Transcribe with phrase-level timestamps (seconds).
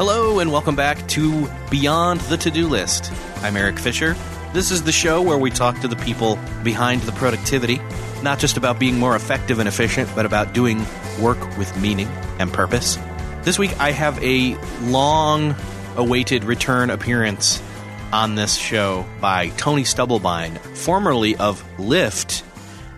[0.00, 3.12] Hello, and welcome back to Beyond the To Do List.
[3.42, 4.16] I'm Erik Fisher.
[4.54, 7.82] This is the show where we talk to the people behind the productivity,
[8.22, 10.86] not just about being more effective and efficient, but about doing
[11.20, 12.98] work with meaning and purpose.
[13.42, 15.54] This week, I have a long
[15.96, 17.62] awaited return appearance
[18.10, 22.42] on this show by Tony Stubblebine, formerly of Lift,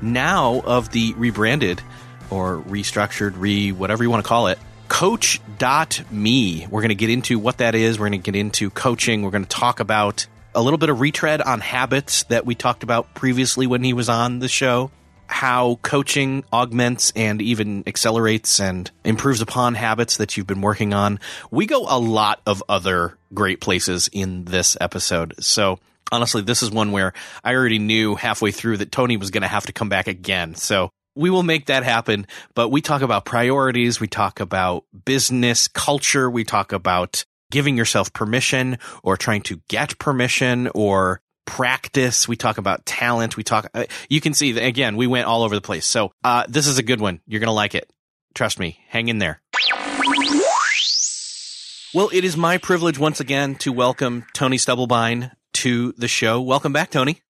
[0.03, 1.83] now of the rebranded
[2.31, 4.59] or restructured, re whatever you want to call it,
[4.93, 6.67] Coach.me.
[6.71, 7.99] We're going to get into what that is.
[7.99, 9.23] We're going to get into coaching.
[9.23, 12.83] We're going to talk about a little bit of retread on habits that we talked
[12.83, 14.91] about previously when he was on the show.
[15.29, 21.21] How coaching augments and even accelerates and improves upon habits that you've been working on.
[21.51, 25.43] We go a lot of other great places in this episode.
[25.43, 25.79] So
[26.13, 29.49] honestly, this is one where I already knew halfway through that Tony was going to
[29.49, 30.55] have to come back again.
[30.55, 32.27] So we will make that happen.
[32.55, 34.01] But we talk about priorities.
[34.01, 36.31] We talk about business culture.
[36.31, 42.27] We talk about giving yourself permission or trying to get permission or practice.
[42.27, 43.37] We talk about talent.
[43.37, 45.85] We talk, uh, you can see that again, we went all over the place.
[45.85, 47.21] So, uh, this is a good one.
[47.27, 47.93] You're going to like it.
[48.35, 48.81] Trust me.
[48.89, 49.43] Hang in there.
[51.95, 56.41] Well, it is my privilege once again to welcome Tony Stubblebine to the show.
[56.41, 57.21] Welcome back, Tony.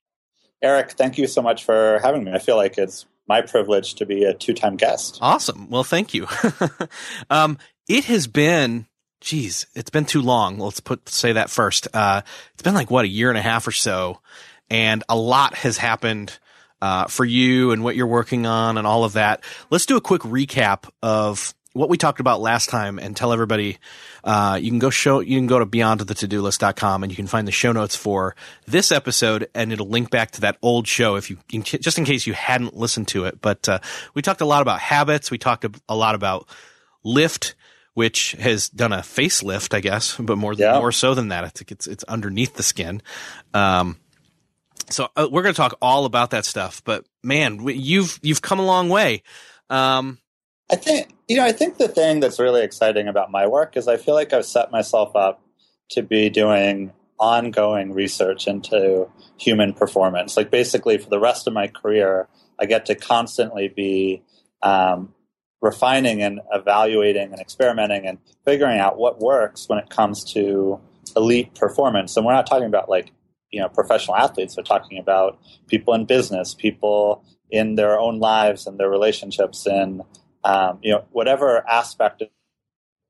[0.62, 2.32] Erik, thank you so much for having me.
[2.32, 5.18] I feel like it's my privilege to be a two time guest.
[5.22, 5.70] Awesome.
[5.70, 6.26] Well, thank you.
[7.30, 7.56] um,
[7.88, 8.86] it has been,
[9.22, 10.58] geez, it's been too long.
[10.58, 11.88] Let's put say that first.
[11.94, 12.20] Uh,
[12.52, 14.20] it's been like what a year and a half or so,
[14.68, 16.38] and a lot has happened
[16.82, 19.42] uh, for you and what you're working on and all of that.
[19.70, 23.78] Let's do a quick recap of what we talked about last time and tell everybody
[24.24, 27.52] uh, you can go show you can go to beyondthetodolist.com and you can find the
[27.52, 31.38] show notes for this episode and it'll link back to that old show if you
[31.62, 33.40] just in case you hadn't listened to it.
[33.40, 33.78] But uh,
[34.14, 35.30] we talked a lot about habits.
[35.30, 36.48] We talked a lot about
[37.04, 37.54] Lift
[37.94, 40.78] which has done a facelift i guess but more yeah.
[40.78, 41.44] more so than that.
[41.44, 43.02] I think it's it's underneath the skin.
[43.54, 43.98] Um,
[44.90, 48.58] so uh, we're going to talk all about that stuff but man you've you've come
[48.58, 49.22] a long way.
[49.68, 50.18] Um,
[50.70, 53.88] I think you know, I think the thing that's really exciting about my work is
[53.88, 55.40] I feel like I've set myself up
[55.92, 60.36] to be doing ongoing research into human performance.
[60.36, 62.28] Like basically, for the rest of my career,
[62.60, 64.22] I get to constantly be
[64.62, 65.14] um,
[65.62, 70.80] refining and evaluating and experimenting and figuring out what works when it comes to
[71.16, 72.14] elite performance.
[72.14, 73.10] And we're not talking about like
[73.50, 74.54] you know professional athletes.
[74.54, 80.02] We're talking about people in business, people in their own lives and their relationships and
[80.44, 82.22] um, you know, whatever aspect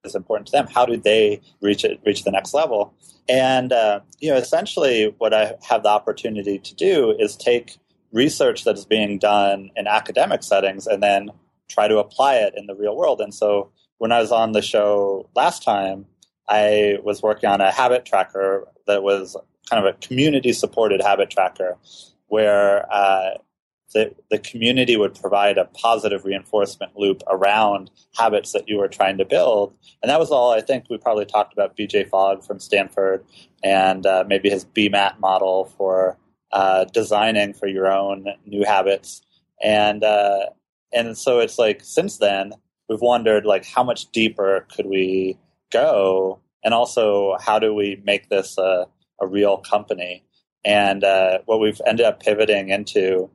[0.05, 2.95] is important to them, how do they reach it, reach the next level?
[3.29, 7.77] And uh, you know, essentially, what I have the opportunity to do is take
[8.13, 11.31] research that is being done in academic settings and then
[11.69, 13.21] try to apply it in the real world.
[13.21, 16.07] And so, when I was on the show last time,
[16.49, 19.37] I was working on a habit tracker that was
[19.71, 21.79] kind of a community supported habit tracker
[22.27, 23.39] where uh,
[23.93, 29.19] the, the community would provide a positive reinforcement loop around habits that you were trying
[29.19, 29.75] to build.
[30.03, 33.25] And that was all I think we probably talked about BJ Fogg from Stanford
[33.63, 36.19] and uh, maybe his BMAT model for
[36.53, 39.23] uh, designing for your own new habits.
[39.63, 40.47] And, uh,
[40.93, 42.53] and so it's like since then,
[42.89, 45.39] we've wondered like how much deeper could we
[45.71, 46.41] go?
[46.65, 48.87] And also, how do we make this a,
[49.21, 50.25] a real company?
[50.65, 53.31] And uh, what we've ended up pivoting into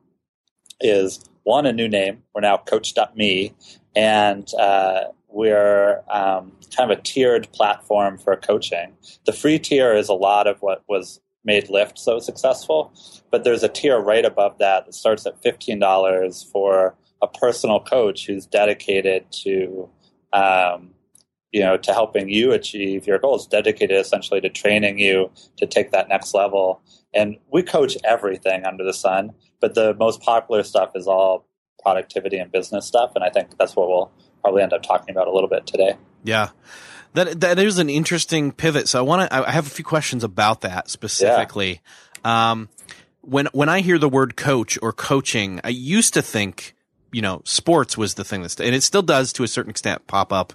[0.80, 2.22] is one, a new name.
[2.34, 3.54] We're now Coach.me,
[3.96, 8.96] and uh, we're um, kind of a tiered platform for coaching.
[9.24, 12.92] The free tier is a lot of what was made Lift so successful,
[13.30, 18.26] but there's a tier right above that that starts at $15 for a personal coach
[18.26, 19.88] who's dedicated to
[20.32, 20.90] um,
[21.52, 25.90] you know to helping you achieve your goals dedicated essentially to training you to take
[25.90, 26.80] that next level
[27.14, 31.46] and we coach everything under the sun but the most popular stuff is all
[31.82, 34.10] productivity and business stuff and i think that's what we'll
[34.42, 36.50] probably end up talking about a little bit today yeah
[37.14, 38.88] That that is an interesting pivot.
[38.88, 39.48] So I want to.
[39.48, 41.80] I have a few questions about that specifically.
[42.24, 42.50] Yeah.
[42.50, 42.68] Um,
[43.22, 46.74] when when I hear the word coach or coaching, I used to think,
[47.12, 50.06] you know, sports was the thing that's, and it still does to a certain extent
[50.06, 50.52] pop up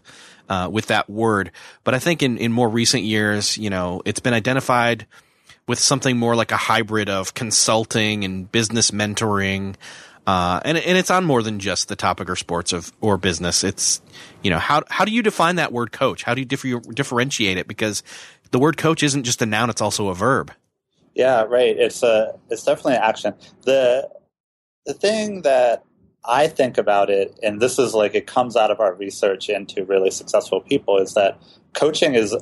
[0.49, 1.51] uh, with that word.
[1.83, 5.05] But I think in in more recent years, you know, it's been identified
[5.67, 9.75] with something more like a hybrid of consulting and business mentoring.
[10.25, 13.63] Uh, and and it's on more than just the topic or sports of or business.
[13.63, 14.01] It's
[14.41, 16.23] you know how how do you define that word coach?
[16.23, 17.67] How do you differ, differentiate it?
[17.67, 18.03] Because
[18.51, 20.51] the word coach isn't just a noun; it's also a verb.
[21.13, 21.75] Yeah, right.
[21.77, 23.33] It's a it's definitely an action.
[23.63, 24.09] the
[24.85, 25.83] The thing that
[26.25, 29.83] I think about it, and this is like it comes out of our research into
[29.85, 31.41] really successful people, is that
[31.73, 32.35] coaching is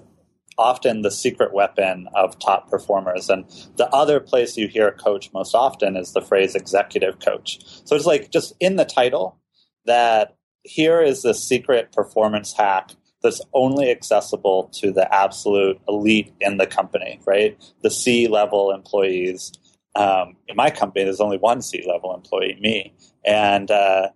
[0.58, 3.30] often the secret weapon of top performers.
[3.30, 3.46] And
[3.78, 7.60] the other place you hear coach most often is the phrase executive coach.
[7.86, 9.40] So it's like just in the title
[9.86, 12.92] that here is the secret performance hack
[13.24, 17.58] that's only accessible to the absolute elite in the company, right?
[17.82, 19.52] The C level employees.
[19.96, 22.94] Um, in my company, there's only one C level employee, me.
[23.26, 24.10] And, uh,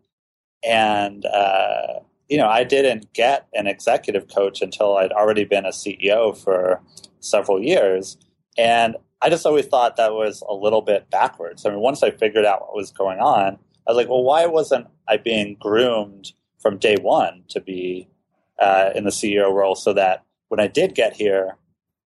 [0.63, 1.99] and, uh,
[2.29, 6.81] you know, I didn't get an executive coach until I'd already been a CEO for
[7.19, 8.17] several years.
[8.57, 11.65] And I just always thought that was a little bit backwards.
[11.65, 13.57] I mean, once I figured out what was going on,
[13.87, 18.07] I was like, well, why wasn't I being groomed from day one to be
[18.59, 21.57] uh, in the CEO role so that when I did get here,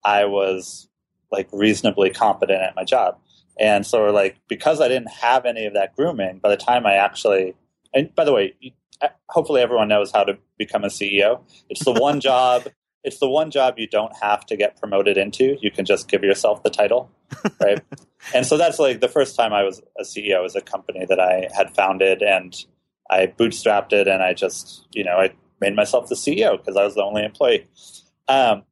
[0.03, 0.87] I was
[1.31, 3.17] like reasonably competent at my job.
[3.59, 6.93] And so, like, because I didn't have any of that grooming, by the time I
[6.93, 7.55] actually,
[7.93, 8.53] and by the way,
[9.27, 11.41] hopefully everyone knows how to become a CEO.
[11.69, 12.67] It's the one job.
[13.03, 15.57] It's the one job you don't have to get promoted into.
[15.61, 17.09] You can just give yourself the title,
[17.61, 17.81] right?
[18.33, 21.19] and so that's like the first time I was a CEO was a company that
[21.19, 22.55] I had founded, and
[23.09, 26.83] I bootstrapped it, and I just you know I made myself the CEO because I
[26.83, 27.67] was the only employee.
[28.27, 28.63] Um,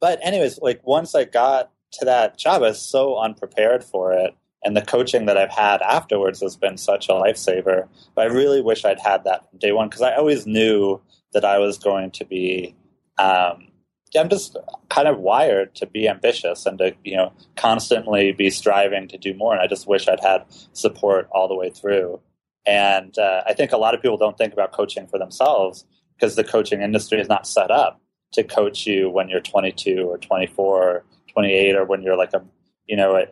[0.00, 4.34] but anyways, like once I got to that job, I was so unprepared for it
[4.64, 7.86] and the coaching that I've had afterwards has been such a lifesaver.
[8.14, 11.00] But I really wish I'd had that from day one because I always knew
[11.34, 12.74] that I was going to be.
[13.18, 13.68] Um,
[14.16, 14.56] I'm just
[14.88, 19.34] kind of wired to be ambitious and to you know constantly be striving to do
[19.34, 19.52] more.
[19.52, 22.20] And I just wish I'd had support all the way through.
[22.66, 25.84] And uh, I think a lot of people don't think about coaching for themselves
[26.16, 28.00] because the coaching industry is not set up
[28.32, 32.42] to coach you when you're 22 or 24 or 28 or when you're like a
[32.86, 33.26] you know a,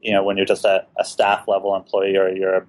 [0.00, 2.66] you know when you're just a, a staff level employee or you're a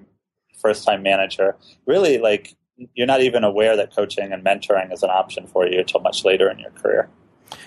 [0.62, 2.56] first time manager really like
[2.94, 6.26] you're not even aware that coaching and mentoring is an option for you until much
[6.26, 7.08] later in your career.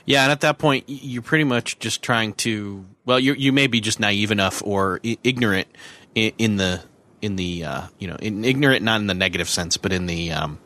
[0.05, 3.67] Yeah and at that point you're pretty much just trying to well you you may
[3.67, 5.69] be just naive enough or ignorant
[6.15, 6.83] in, in the
[7.23, 10.33] in the uh, you know in ignorant not in the negative sense but in the
[10.33, 10.59] um,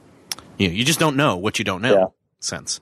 [0.58, 2.06] you know you just don't know what you don't know yeah.
[2.40, 2.80] sense.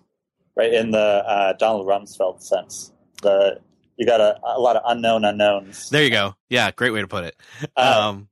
[0.56, 3.60] Right in the uh, Donald Rumsfeld sense the
[3.96, 5.90] you got a, a lot of unknown unknowns.
[5.90, 6.34] There you go.
[6.48, 7.36] Yeah, great way to put it.
[7.76, 8.28] Uh, um,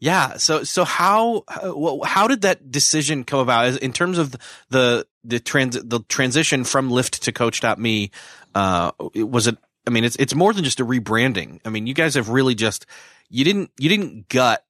[0.00, 0.36] yeah.
[0.36, 1.44] So so how
[2.04, 4.34] how did that decision come about in terms of
[4.70, 8.10] the the trans the transition from Lift to Coach.me?
[8.54, 9.58] Uh, was it?
[9.86, 11.60] I mean, it's it's more than just a rebranding.
[11.64, 12.86] I mean, you guys have really just
[13.28, 14.64] you didn't you didn't gut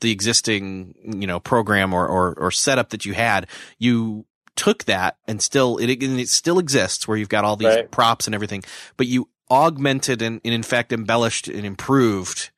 [0.00, 3.48] the existing you know program or or, or setup that you had.
[3.78, 4.26] You
[4.56, 7.90] took that and still it, it still exists where you've got all these right.
[7.90, 8.62] props and everything,
[8.96, 12.50] but you augmented and, and in fact embellished and improved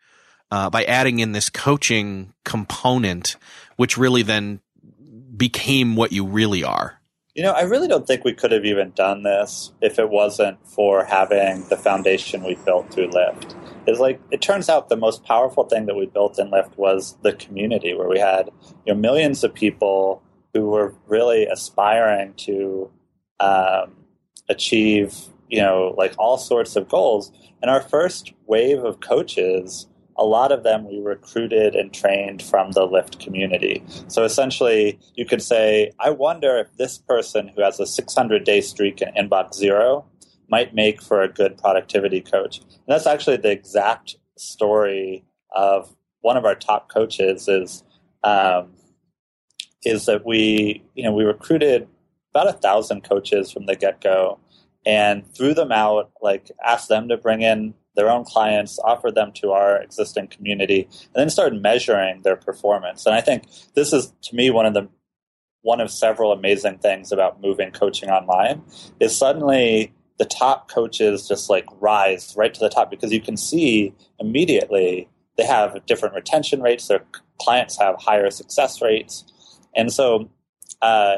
[0.50, 3.36] uh, by adding in this coaching component,
[3.76, 4.60] which really then
[5.36, 7.00] became what you really are.
[7.34, 10.64] You know, I really don't think we could have even done this if it wasn't
[10.68, 13.56] for having the foundation we built through Lift.
[13.88, 17.16] It's like it turns out the most powerful thing that we built in Lift was
[17.22, 18.50] the community, where we had
[18.86, 20.22] you know millions of people
[20.54, 22.90] who were really aspiring to
[23.40, 23.96] um,
[24.48, 27.30] achieve you know, like all sorts of goals.
[27.62, 32.72] And our first wave of coaches, a lot of them we recruited and trained from
[32.72, 33.84] the Lift community.
[34.08, 38.60] So essentially, you could say, I wonder if this person who has a 600 day
[38.60, 40.06] streak in inbox zero
[40.48, 42.58] might make for a good productivity coach.
[42.58, 47.82] And that's actually the exact story of one of our top coaches is
[48.22, 48.72] um,
[49.84, 51.88] is that we you know we recruited
[52.30, 54.38] about a thousand coaches from the get go
[54.86, 59.32] and threw them out, like asked them to bring in their own clients, offered them
[59.32, 63.06] to our existing community, and then started measuring their performance.
[63.06, 64.88] And I think this is to me one of the
[65.62, 68.62] one of several amazing things about moving coaching online
[69.00, 73.36] is suddenly the top coaches just like rise right to the top because you can
[73.36, 77.04] see immediately they have different retention rates, their
[77.40, 79.24] clients have higher success rates.
[79.76, 80.30] And so
[80.82, 81.16] uh,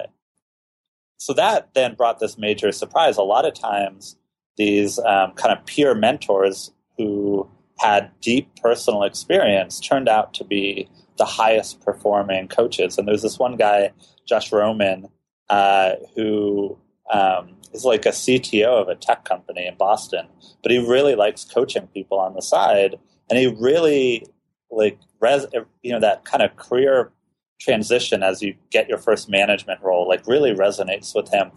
[1.19, 3.17] so that then brought this major surprise.
[3.17, 4.17] A lot of times,
[4.57, 7.49] these um, kind of peer mentors who
[7.79, 12.97] had deep personal experience turned out to be the highest performing coaches.
[12.97, 13.93] And there's this one guy,
[14.27, 15.09] Josh Roman,
[15.51, 16.79] uh, who
[17.13, 20.27] um, is like a CTO of a tech company in Boston,
[20.63, 22.97] but he really likes coaching people on the side,
[23.31, 24.27] and he really
[24.71, 25.47] like res-
[25.83, 27.13] you know that kind of career
[27.61, 31.51] transition as you get your first management role like really resonates with him.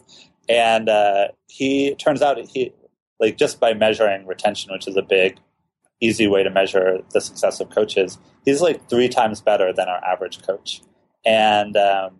[0.47, 2.73] And uh, he turns out he
[3.19, 5.37] like just by measuring retention which is a big
[6.01, 10.03] easy way to measure the success of coaches he's like three times better than our
[10.03, 10.81] average coach.
[11.25, 12.19] And um,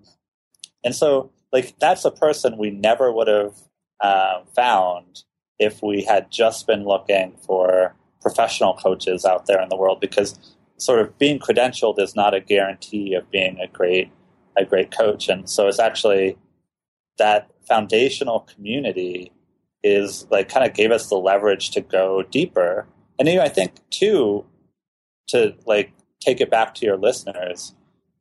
[0.84, 3.56] and so like that's a person we never would have
[4.02, 5.24] uh, found
[5.58, 10.38] if we had just been looking for professional coaches out there in the world because
[10.82, 14.12] sort of being credentialed is not a guarantee of being a great
[14.58, 15.30] a great coach.
[15.30, 16.38] And so it's actually
[17.18, 19.32] that foundational community
[19.84, 22.88] is like kind of gave us the leverage to go deeper.
[23.18, 24.46] And you know, i think too
[25.28, 27.74] to like take it back to your listeners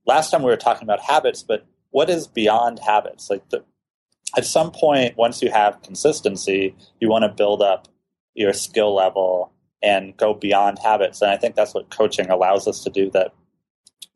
[0.07, 3.31] last time we were talking about habits but what is beyond habits?
[3.31, 3.65] Like the,
[4.37, 7.89] at some point once you have consistency you want to build up
[8.35, 11.23] your skill level and go beyond habits.
[11.23, 13.11] And I think that's what coaching allows us to do.
[13.11, 13.33] That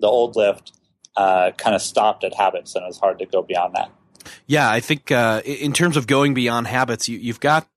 [0.01, 0.73] the old lift
[1.17, 3.91] uh, kind of stopped at habits, and it was hard to go beyond that.
[4.47, 7.69] Yeah, I think uh, in terms of going beyond habits, you, you've got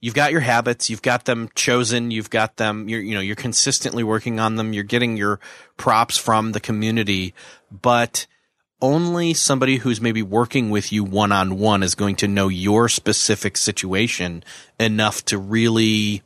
[0.00, 2.88] you've got your habits, you've got them chosen, you've got them.
[2.88, 4.72] You're you know you're consistently working on them.
[4.72, 5.40] You're getting your
[5.76, 7.34] props from the community,
[7.70, 8.26] but
[8.82, 12.88] only somebody who's maybe working with you one on one is going to know your
[12.88, 14.44] specific situation
[14.78, 16.22] enough to really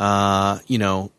[0.00, 1.12] uh, you know,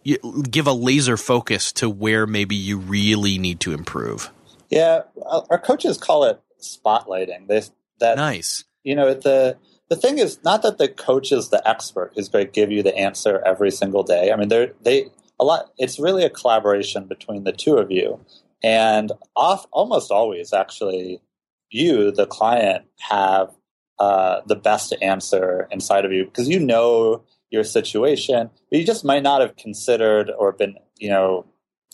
[0.49, 4.31] give a laser focus to where maybe you really need to improve.
[4.71, 7.47] Yeah, our coaches call it spotlighting.
[7.47, 7.61] They,
[7.99, 8.63] that nice.
[8.83, 9.57] You know, the
[9.89, 12.81] the thing is not that the coach is the expert who's going to give you
[12.81, 14.31] the answer every single day.
[14.31, 15.09] I mean, they're they
[15.39, 15.71] a lot.
[15.77, 18.19] It's really a collaboration between the two of you,
[18.63, 21.21] and off almost always actually,
[21.69, 23.51] you the client have
[23.99, 29.05] uh, the best answer inside of you because you know your situation, but you just
[29.05, 31.45] might not have considered or been, you know,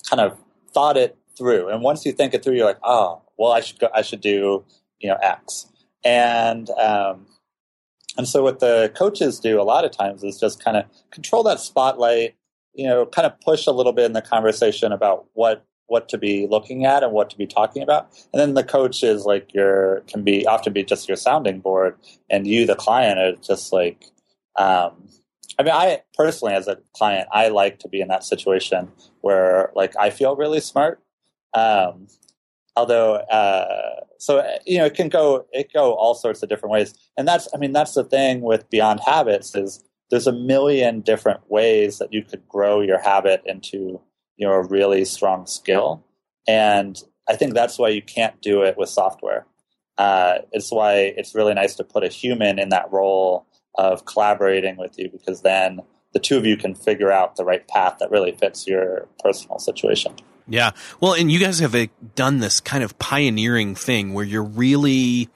[0.09, 0.37] kind of
[0.71, 1.69] thought it through.
[1.69, 4.21] And once you think it through, you're like, oh, well, I should go, I should
[4.21, 4.63] do,
[4.99, 5.67] you know, X.
[6.03, 7.27] And um,
[8.17, 11.43] and so what the coaches do a lot of times is just kind of control
[11.43, 12.35] that spotlight,
[12.73, 16.17] you know, kind of push a little bit in the conversation about what what to
[16.17, 18.09] be looking at and what to be talking about.
[18.33, 21.95] And then the coach is like your can be often be just your sounding board,
[22.29, 24.05] and you, the client, are just like
[24.55, 25.09] um,
[25.59, 29.71] I mean, I personally, as a client, I like to be in that situation where,
[29.75, 31.01] like, I feel really smart.
[31.53, 32.07] Um,
[32.75, 36.93] although, uh, so you know, it can go it go all sorts of different ways,
[37.17, 41.41] and that's, I mean, that's the thing with Beyond Habits is there's a million different
[41.49, 43.99] ways that you could grow your habit into
[44.37, 46.03] you know a really strong skill,
[46.47, 49.45] and I think that's why you can't do it with software.
[49.97, 54.77] Uh, it's why it's really nice to put a human in that role of collaborating
[54.77, 55.81] with you because then
[56.13, 59.59] the two of you can figure out the right path that really fits your personal
[59.59, 60.13] situation.
[60.47, 60.71] Yeah.
[60.99, 61.75] Well, and you guys have
[62.15, 65.29] done this kind of pioneering thing where you're really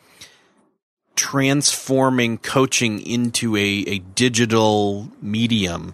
[1.16, 5.94] transforming coaching into a, a digital medium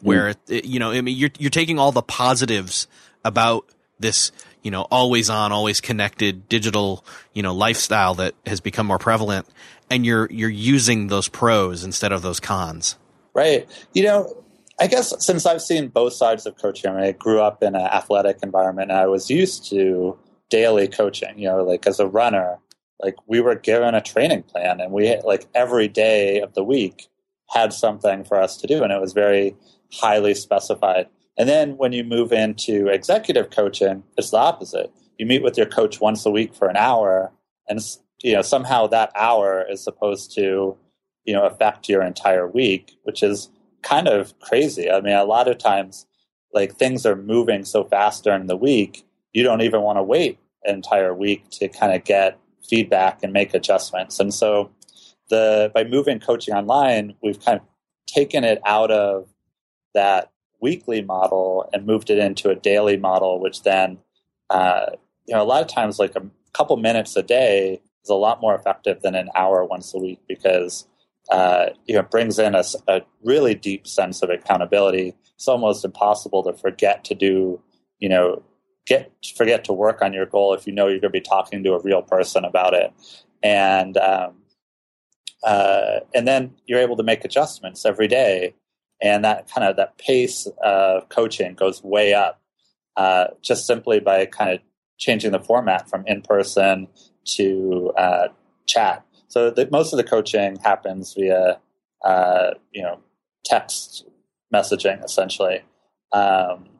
[0.00, 0.36] where, mm.
[0.48, 2.88] it, you know, I mean, you're, you're taking all the positives
[3.24, 3.66] about
[3.98, 4.32] this,
[4.64, 7.04] you know, always on, always connected digital,
[7.34, 9.46] you know, lifestyle that has become more prevalent
[9.90, 12.96] and you're you're using those pros instead of those cons.
[13.34, 13.68] Right.
[13.92, 14.44] You know,
[14.80, 18.38] I guess since I've seen both sides of coaching, I, grew up in an athletic
[18.42, 20.18] environment and I was used to
[20.50, 22.58] daily coaching, you know, like as a runner,
[23.00, 27.08] like we were given a training plan and we like every day of the week
[27.50, 29.54] had something for us to do and it was very
[29.92, 31.06] highly specified.
[31.36, 34.92] And then when you move into executive coaching, it's the opposite.
[35.18, 37.32] You meet with your coach once a week for an hour
[37.68, 37.80] and
[38.22, 40.76] you know somehow that hour is supposed to
[41.24, 43.50] you know affect your entire week which is
[43.82, 46.06] kind of crazy i mean a lot of times
[46.52, 50.38] like things are moving so fast during the week you don't even want to wait
[50.64, 52.38] an entire week to kind of get
[52.68, 54.70] feedback and make adjustments and so
[55.28, 57.66] the by moving coaching online we've kind of
[58.06, 59.28] taken it out of
[59.94, 60.30] that
[60.64, 63.98] weekly model and moved it into a daily model which then
[64.50, 64.86] uh,
[65.26, 66.22] you know a lot of times like a
[66.54, 70.20] couple minutes a day is a lot more effective than an hour once a week
[70.28, 70.86] because
[71.30, 75.14] uh, you know it brings in a, a, really deep sense of accountability.
[75.36, 77.60] It's almost impossible to forget to do
[77.98, 78.42] you know
[78.86, 81.62] get forget to work on your goal if you know you're going to be talking
[81.64, 82.92] to a real person about it.
[83.42, 84.34] And um,
[85.42, 88.54] uh, and then you're able to make adjustments every day,
[89.04, 92.40] and that kind of that pace of coaching goes way up
[92.96, 94.60] uh, just simply by kind of
[94.98, 96.88] changing the format from in person
[97.24, 98.28] to uh,
[98.66, 99.04] chat.
[99.28, 101.60] So the, most of the coaching happens via
[102.02, 103.00] uh, you know
[103.44, 104.06] text
[104.52, 105.62] messaging essentially,
[106.12, 106.70] um,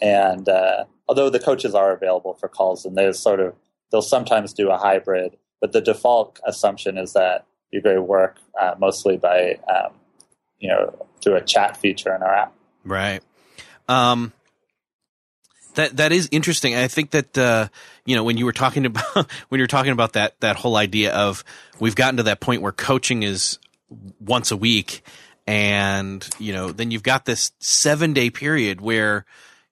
[0.00, 3.54] and uh, although the coaches are available for calls, and there's sort of
[3.92, 8.38] they'll sometimes do a hybrid, but the default assumption is that you're going to work
[8.58, 9.92] uh, mostly by um,
[10.58, 12.54] you know through a chat feature in our app.
[12.84, 13.22] Right.
[13.88, 14.32] Um,
[15.74, 16.76] that that is interesting.
[16.76, 17.68] I think that uh,
[18.04, 21.12] you know when you were talking about when you're talking about that that whole idea
[21.12, 21.44] of
[21.80, 23.58] we've gotten to that point where coaching is
[24.20, 25.02] once a week,
[25.46, 29.24] and you know then you've got this seven day period where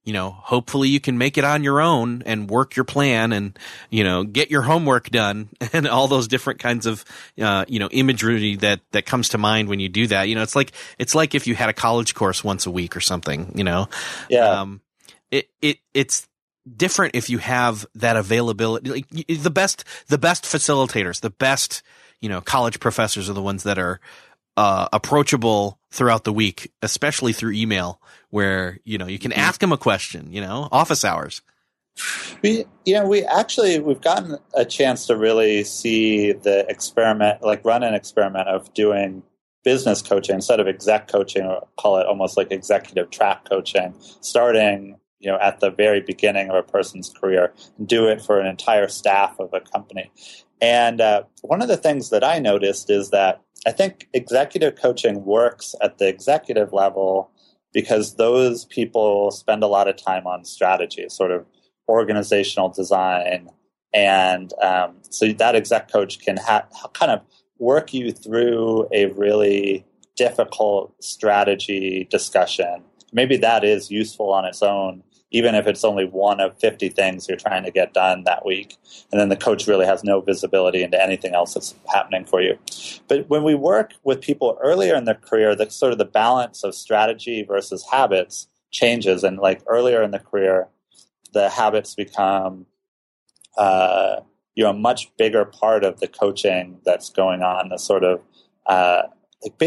[0.05, 3.59] you know hopefully you can make it on your own and work your plan and
[3.91, 7.05] you know get your homework done and all those different kinds of
[7.41, 10.29] uh, you know imagery that that comes to mind when you do that.
[10.29, 12.97] You know it's like it's like if you had a college course once a week
[12.97, 13.53] or something.
[13.55, 13.89] You know,
[14.29, 14.61] yeah.
[14.61, 14.81] Um,
[15.31, 16.29] it, it it's
[16.77, 18.91] different if you have that availability.
[18.91, 21.83] Like the best, the best facilitators, the best,
[22.21, 24.01] you know, college professors are the ones that are
[24.57, 29.41] uh, approachable throughout the week, especially through email, where you know you can mm-hmm.
[29.41, 30.33] ask them a question.
[30.33, 31.43] You know, office hours.
[32.43, 37.65] We, you know, we actually we've gotten a chance to really see the experiment, like
[37.65, 39.23] run an experiment of doing
[39.63, 44.99] business coaching instead of exec coaching, or call it almost like executive track coaching, starting
[45.23, 48.47] you know at the very beginning of a person's career and do it for an
[48.47, 50.11] entire staff of a company
[50.61, 55.25] and uh, one of the things that i noticed is that i think executive coaching
[55.25, 57.31] works at the executive level
[57.73, 61.47] because those people spend a lot of time on strategy sort of
[61.89, 63.49] organizational design.
[63.93, 67.21] And um, so that exec coach can ha- kind of
[67.59, 69.85] work you through a really
[70.17, 72.83] difficult strategy discussion.
[73.13, 77.27] Maybe that is useful on its own even if it's only one of 50 things
[77.29, 78.77] you're trying to get done that week.
[79.11, 82.59] And then the coach really has no visibility into anything else that's happening for you.
[83.09, 86.63] But when we work with people earlier in their career, the sort of the balance
[86.63, 89.25] of strategy versus habits changes.
[89.25, 90.69] And like earlier in the career,
[91.33, 92.67] the habits become,
[93.57, 94.21] uh,
[94.55, 97.71] you know, a much bigger part of the coaching that's going on.
[97.71, 98.23] The sort of
[98.67, 99.03] uh,
[99.43, 99.59] like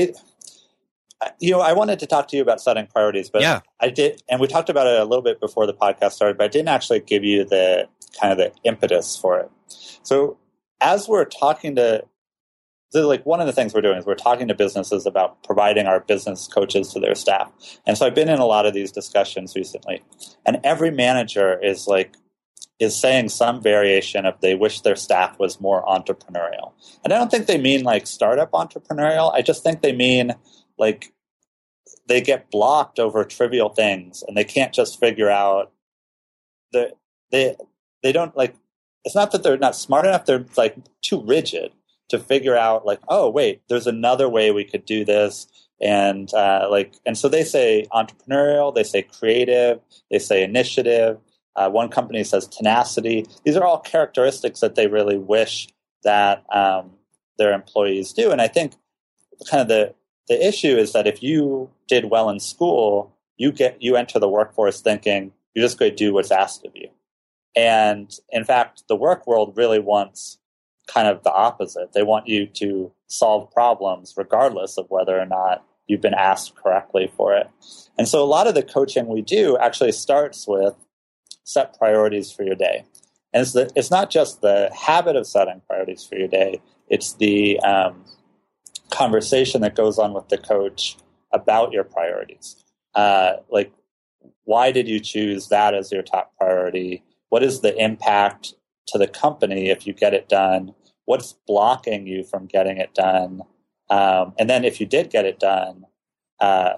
[1.40, 3.62] you know, I wanted to talk to you about setting priorities, but yeah.
[3.80, 6.46] I did, and we talked about it a little bit before the podcast started, but
[6.46, 7.88] I didn't actually give you the
[8.20, 9.50] kind of the impetus for it.
[10.04, 10.38] So
[10.82, 12.04] as we're talking to,
[12.90, 15.86] so like one of the things we're doing is we're talking to businesses about providing
[15.86, 17.52] our business coaches to their staff.
[17.86, 20.04] And so I've been in a lot of these discussions recently,
[20.46, 22.16] and every manager is like,
[22.78, 26.74] is saying some variation of they wish their staff was more entrepreneurial.
[27.04, 29.34] And I don't think they mean like startup entrepreneurial.
[29.34, 30.34] I just think they mean
[30.78, 31.14] like
[32.08, 35.72] they get blocked over trivial things and they can't just figure out
[36.72, 36.92] the
[37.32, 37.56] they
[38.04, 38.56] they don't like
[39.04, 41.72] it's not that they're not smart enough they're like too rigid
[42.10, 45.48] to figure out like oh wait there's another way we could do this
[45.82, 51.20] and uh, like and so they say entrepreneurial they say creative they say initiative.
[51.58, 53.26] Uh, one company says tenacity.
[53.46, 55.70] These are all characteristics that they really wish
[56.04, 56.92] that um,
[57.38, 58.74] their employees do and i think
[59.50, 59.94] kind of the
[60.28, 64.30] the issue is that if you did well in school, you get you enter the
[64.30, 66.90] workforce thinking you're just going to do what's asked of you.
[67.56, 70.38] And in fact, the work world really wants
[70.88, 71.94] kind of the opposite.
[71.94, 77.12] They want you to solve problems regardless of whether or not you've been asked correctly
[77.16, 77.50] for it.
[77.98, 80.76] And so a lot of the coaching we do actually starts with
[81.44, 82.86] set priorities for your day.
[83.34, 87.14] And it's, the, it's not just the habit of setting priorities for your day, it's
[87.14, 88.04] the um,
[88.92, 90.98] conversation that goes on with the coach
[91.32, 92.64] about your priorities.
[92.94, 93.72] Uh, like,
[94.46, 97.04] why did you choose that as your top priority?
[97.30, 98.54] What is the impact
[98.88, 100.74] to the company if you get it done?
[101.06, 103.42] What's blocking you from getting it done?
[103.90, 105.86] Um, and then if you did get it done,
[106.40, 106.76] uh,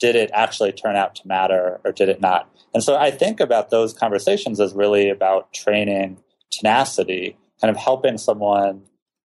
[0.00, 2.48] did it actually turn out to matter or did it not?
[2.74, 6.18] And so I think about those conversations as really about training
[6.50, 8.82] tenacity, kind of helping someone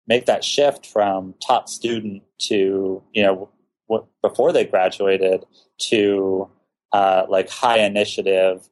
[0.07, 3.49] make that shift from top student to you know
[3.89, 5.45] w- before they graduated
[5.79, 6.49] to
[6.93, 8.69] uh, like high initiative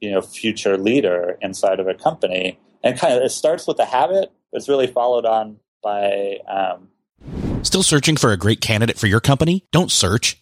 [0.00, 2.58] you know future leader inside of a company.
[2.84, 4.32] And kind of it starts with a habit.
[4.52, 6.88] It's really followed on by um,
[7.62, 9.64] still searching for a great candidate for your company?
[9.72, 10.41] Don't search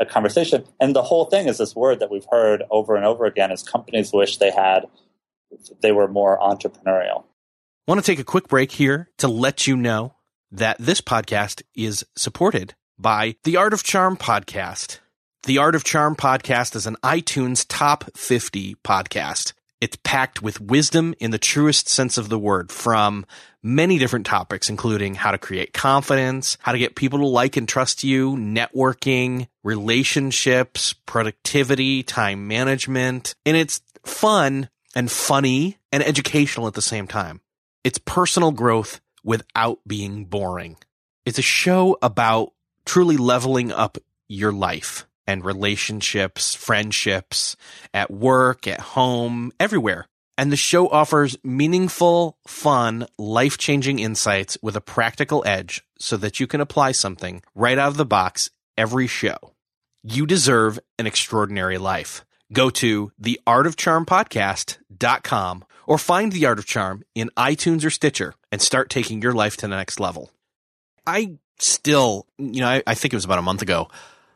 [0.00, 0.64] a conversation.
[0.80, 3.62] And the whole thing is this word that we've heard over and over again is
[3.62, 4.86] companies wish they had,
[5.82, 7.24] they were more entrepreneurial.
[7.86, 10.14] I want to take a quick break here to let you know
[10.50, 14.98] that this podcast is supported by the Art of Charm podcast.
[15.44, 19.52] The Art of Charm podcast is an iTunes top 50 podcast.
[19.80, 23.24] It's packed with wisdom in the truest sense of the word from
[23.62, 27.68] many different topics, including how to create confidence, how to get people to like and
[27.68, 33.34] trust you, networking, relationships, productivity, time management.
[33.46, 37.40] And it's fun and funny and educational at the same time.
[37.82, 40.76] It's personal growth without being boring.
[41.24, 42.52] It's a show about
[42.84, 47.56] truly leveling up your life and relationships, friendships,
[47.94, 50.08] at work, at home, everywhere.
[50.36, 56.40] And the show offers meaningful, fun, life changing insights with a practical edge so that
[56.40, 59.54] you can apply something right out of the box every show.
[60.02, 62.24] You deserve an extraordinary life.
[62.52, 68.90] Go to theartofcharmpodcast.com or find The Art of Charm in iTunes or Stitcher and start
[68.90, 70.32] taking your life to the next level.
[71.06, 73.88] I still, you know, I, I think it was about a month ago,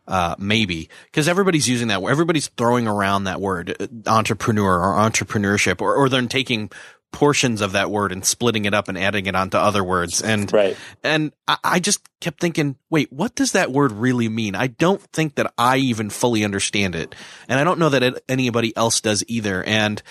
[0.07, 2.03] uh, maybe because everybody's using that.
[2.03, 6.71] Everybody's throwing around that word, uh, entrepreneur or entrepreneurship, or, or they're taking
[7.14, 10.21] portions of that word and splitting it up and adding it onto other words.
[10.21, 10.77] And, Right.
[11.05, 14.57] and I, I just kept thinking, wait, what does that word really mean?
[14.57, 17.14] I don't think that I even fully understand it.
[17.49, 19.62] And I don't know that it, anybody else does either.
[19.62, 20.03] And,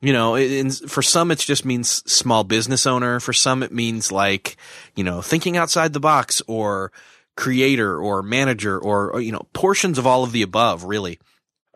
[0.00, 3.20] you know, in, for some, it just means small business owner.
[3.20, 4.56] For some, it means like,
[4.96, 6.90] you know, thinking outside the box or
[7.38, 11.20] creator or manager or, or, you know, portions of all of the above, really.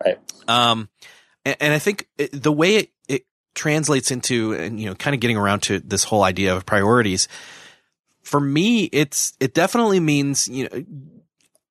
[0.03, 0.19] Right.
[0.45, 0.89] Um,
[1.45, 5.13] and, and I think it, the way it, it translates into, and you know, kind
[5.13, 7.29] of getting around to this whole idea of priorities,
[8.23, 10.83] for me, it's it definitely means you know.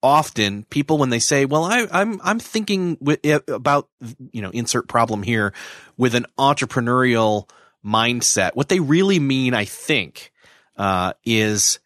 [0.05, 3.89] Often, people when they say, "Well, I, I'm I'm thinking wi- about
[4.33, 5.55] you know insert problem here
[5.97, 7.49] with an entrepreneurial
[7.85, 10.33] mindset," what they really mean, I think,
[10.77, 11.79] uh, is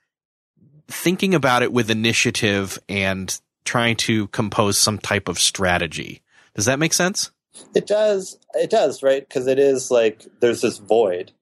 [0.89, 6.23] thinking about it with initiative and trying to compose some type of strategy.
[6.55, 7.33] Does that make sense?
[7.75, 8.39] It does.
[8.55, 9.27] It does, right?
[9.27, 11.33] Because it is like there's this void,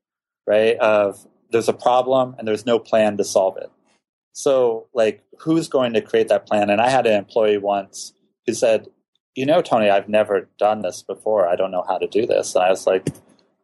[0.47, 0.77] right?
[0.79, 3.71] Of there's a problem and there's no plan to solve it.
[4.33, 6.71] So, like, who's going to create that plan?
[6.71, 8.13] And I had an employee once
[8.47, 8.89] who said,
[9.35, 11.49] "You know, Tony, I've never done this before.
[11.49, 13.09] I don't know how to do this." And I was like,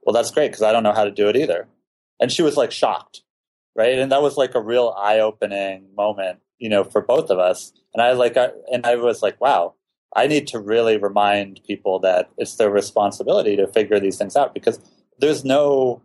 [0.02, 1.66] "Well, that's great because I don't know how to do it either."
[2.20, 3.22] And she was like shocked,
[3.76, 3.98] right?
[3.98, 7.72] And that was like a real eye-opening moment, you know, for both of us.
[7.94, 9.74] And I like, I, and I was like, "Wow."
[10.16, 14.54] I need to really remind people that it's their responsibility to figure these things out
[14.54, 14.80] because
[15.20, 16.02] there's no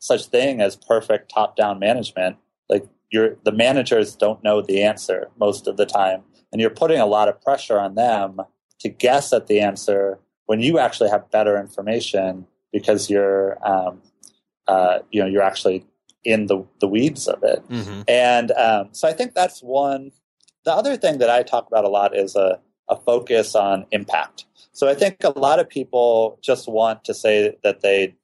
[0.00, 2.36] such thing as perfect top-down management.
[2.68, 7.00] Like you're, the managers don't know the answer most of the time, and you're putting
[7.00, 8.40] a lot of pressure on them
[8.80, 14.02] to guess at the answer when you actually have better information because you're, um,
[14.66, 15.86] uh, you know, you're actually
[16.24, 17.66] in the the weeds of it.
[17.68, 18.02] Mm-hmm.
[18.08, 20.12] And um, so I think that's one.
[20.64, 24.44] The other thing that I talk about a lot is a a focus on impact.
[24.72, 28.14] So I think a lot of people just want to say that they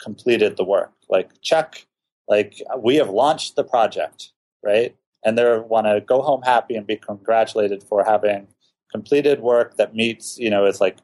[0.00, 1.86] completed the work, like check,
[2.28, 4.32] like we have launched the project,
[4.64, 4.96] right?
[5.24, 8.48] And they want to go home happy and be congratulated for having
[8.90, 10.96] completed work that meets, you know, it's like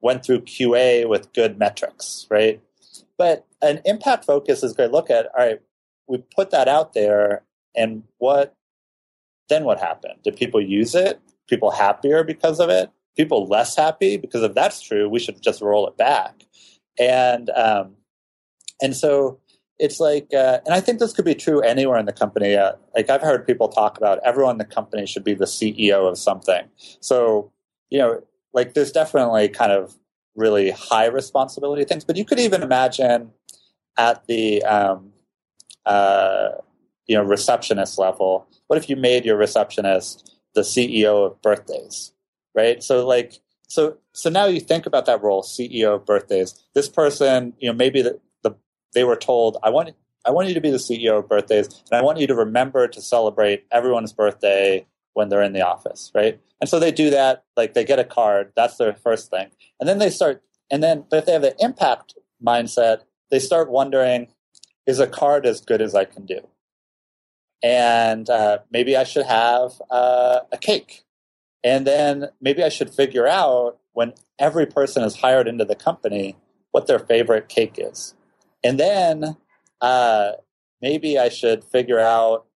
[0.00, 2.60] went through QA with good metrics, right?
[3.18, 4.92] But an impact focus is great.
[4.92, 5.60] Look at, all right,
[6.08, 7.42] we put that out there
[7.76, 8.54] and what,
[9.48, 10.14] then what happened?
[10.22, 11.20] Did people use it?
[11.48, 15.60] people happier because of it, people less happy because if that's true, we should just
[15.60, 16.44] roll it back.
[16.98, 17.96] And um,
[18.80, 19.40] and so
[19.78, 22.54] it's like, uh, and I think this could be true anywhere in the company.
[22.54, 26.08] Uh, like I've heard people talk about everyone in the company should be the CEO
[26.08, 26.68] of something.
[27.00, 27.50] So
[27.90, 29.96] you know, like there's definitely kind of
[30.36, 33.30] really high responsibility things, but you could even imagine
[33.96, 35.12] at the um,
[35.88, 36.50] uh,
[37.06, 38.46] you know receptionist level.
[38.68, 42.12] What if you made your receptionist the CEO of birthdays,
[42.54, 42.82] right?
[42.82, 46.54] So like so so now you think about that role, CEO of birthdays.
[46.74, 48.54] This person, you know, maybe the, the
[48.94, 49.94] they were told, I want
[50.26, 52.86] I want you to be the CEO of birthdays, and I want you to remember
[52.86, 56.38] to celebrate everyone's birthday when they're in the office, right?
[56.60, 59.48] And so they do that, like they get a card, that's their first thing.
[59.80, 63.70] And then they start and then but if they have the impact mindset, they start
[63.70, 64.28] wondering,
[64.88, 66.40] is a card as good as I can do?
[67.62, 71.04] and uh, maybe I should have uh, a cake.
[71.64, 76.36] And then maybe I should figure out when every person is hired into the company
[76.70, 78.14] what their favorite cake is.
[78.62, 79.36] And then
[79.80, 80.32] uh,
[80.80, 82.46] maybe I should figure out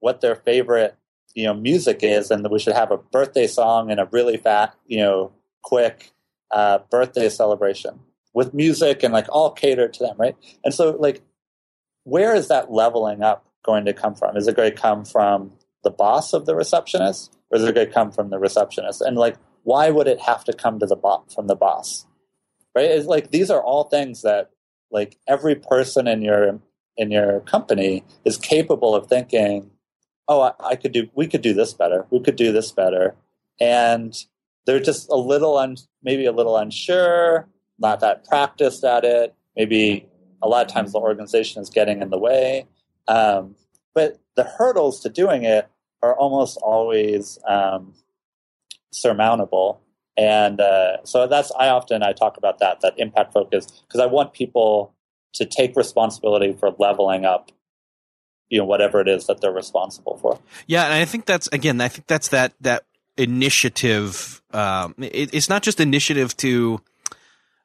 [0.00, 0.96] what their favorite
[1.34, 4.74] you know music is, and we should have a birthday song and a really fat
[4.86, 5.30] you know
[5.62, 6.10] quick
[6.50, 8.00] uh, birthday celebration
[8.34, 10.36] with music and like all catered to them, right?
[10.64, 11.22] And so like,
[12.10, 14.36] where is that leveling up going to come from?
[14.36, 15.52] Is it going to come from
[15.84, 19.00] the boss of the receptionist, or is it going to come from the receptionist?
[19.00, 22.06] And like, why would it have to come to the bo- from the boss?
[22.74, 22.90] Right?
[22.90, 24.50] It's like these are all things that
[24.90, 26.58] like every person in your
[26.96, 29.70] in your company is capable of thinking,
[30.26, 33.14] oh, I, I could do, we could do this better, we could do this better,
[33.60, 34.14] and
[34.66, 39.34] they're just a little un, maybe a little unsure, not that practiced at it.
[39.56, 40.06] Maybe
[40.42, 42.66] a lot of times the organization is getting in the way.
[43.08, 43.56] Um,
[43.94, 45.68] but the hurdles to doing it
[46.02, 47.94] are almost always um,
[48.92, 49.80] surmountable.
[50.16, 54.06] And uh, so that's I often I talk about that that impact focus because I
[54.06, 54.94] want people
[55.34, 57.52] to take responsibility for leveling up
[58.50, 60.38] you know whatever it is that they're responsible for.
[60.66, 62.84] Yeah, and I think that's again I think that's that that
[63.16, 64.42] initiative.
[64.52, 66.80] Um, it, it's not just initiative to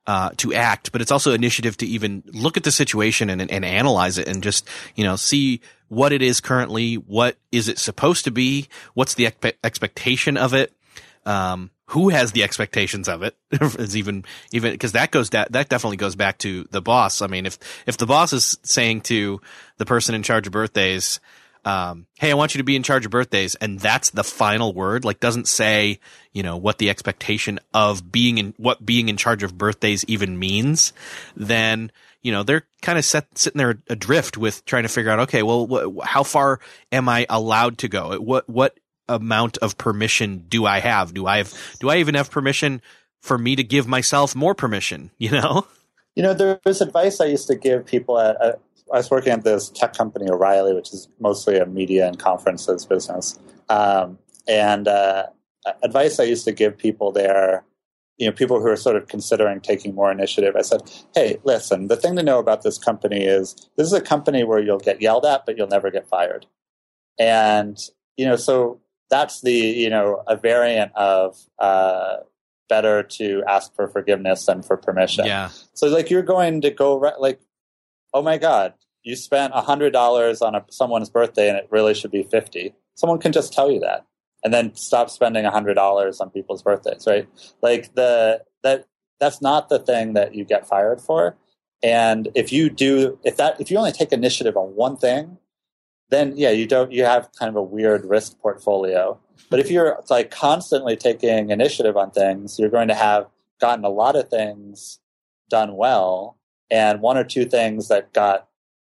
[0.07, 3.65] uh, to act, but it's also initiative to even look at the situation and, and
[3.65, 6.95] analyze it and just, you know, see what it is currently.
[6.95, 8.67] What is it supposed to be?
[8.93, 10.73] What's the expe- expectation of it?
[11.25, 15.69] Um, who has the expectations of it is even, even, cause that goes, that, that
[15.69, 17.21] definitely goes back to the boss.
[17.21, 19.41] I mean, if, if the boss is saying to
[19.77, 21.19] the person in charge of birthdays,
[21.65, 24.71] um, hey, I want you to be in charge of birthdays, and that's the final
[24.71, 25.03] word.
[25.03, 25.99] Like, doesn't say,
[26.31, 30.37] you know, what the expectation of being in what being in charge of birthdays even
[30.37, 30.93] means.
[31.35, 35.19] Then, you know, they're kind of set, sitting there adrift with trying to figure out,
[35.21, 36.59] okay, well, wh- how far
[36.91, 38.19] am I allowed to go?
[38.19, 41.15] What what amount of permission do I have?
[41.15, 42.81] Do I have do I even have permission
[43.21, 45.09] for me to give myself more permission?
[45.17, 45.65] You know.
[46.15, 48.61] You know, there was advice I used to give people at, at
[48.93, 52.85] I was working at this tech company, O'Reilly, which is mostly a media and conferences
[52.85, 53.39] business.
[53.67, 55.27] Um, and uh,
[55.81, 57.65] advice I used to give people there,
[58.17, 60.81] you know, people who are sort of considering taking more initiative, I said,
[61.15, 64.59] hey, listen, the thing to know about this company is this is a company where
[64.59, 66.45] you'll get yelled at, but you'll never get fired.
[67.19, 67.77] And,
[68.17, 72.17] you know, so that's the, you know, a variant of, uh,
[72.69, 75.25] better to ask for forgiveness than for permission.
[75.25, 75.49] Yeah.
[75.73, 77.41] So like you're going to go right, like,
[78.13, 81.93] oh my god, you spent a hundred dollars on a, someone's birthday and it really
[81.93, 82.73] should be fifty.
[82.95, 84.05] Someone can just tell you that,
[84.43, 87.27] and then stop spending a hundred dollars on people's birthdays, right?
[87.61, 88.87] Like the that
[89.19, 91.35] that's not the thing that you get fired for.
[91.83, 95.37] And if you do, if that, if you only take initiative on one thing,
[96.09, 99.19] then yeah, you don't, you have kind of a weird risk portfolio.
[99.49, 103.27] But if you're like constantly taking initiative on things, you're going to have
[103.59, 104.99] gotten a lot of things
[105.49, 106.37] done well
[106.69, 108.47] and one or two things that got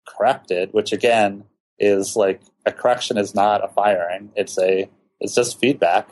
[0.06, 1.44] corrected, which again
[1.78, 4.30] is like a correction is not a firing.
[4.36, 4.88] It's a,
[5.20, 6.08] it's just feedback.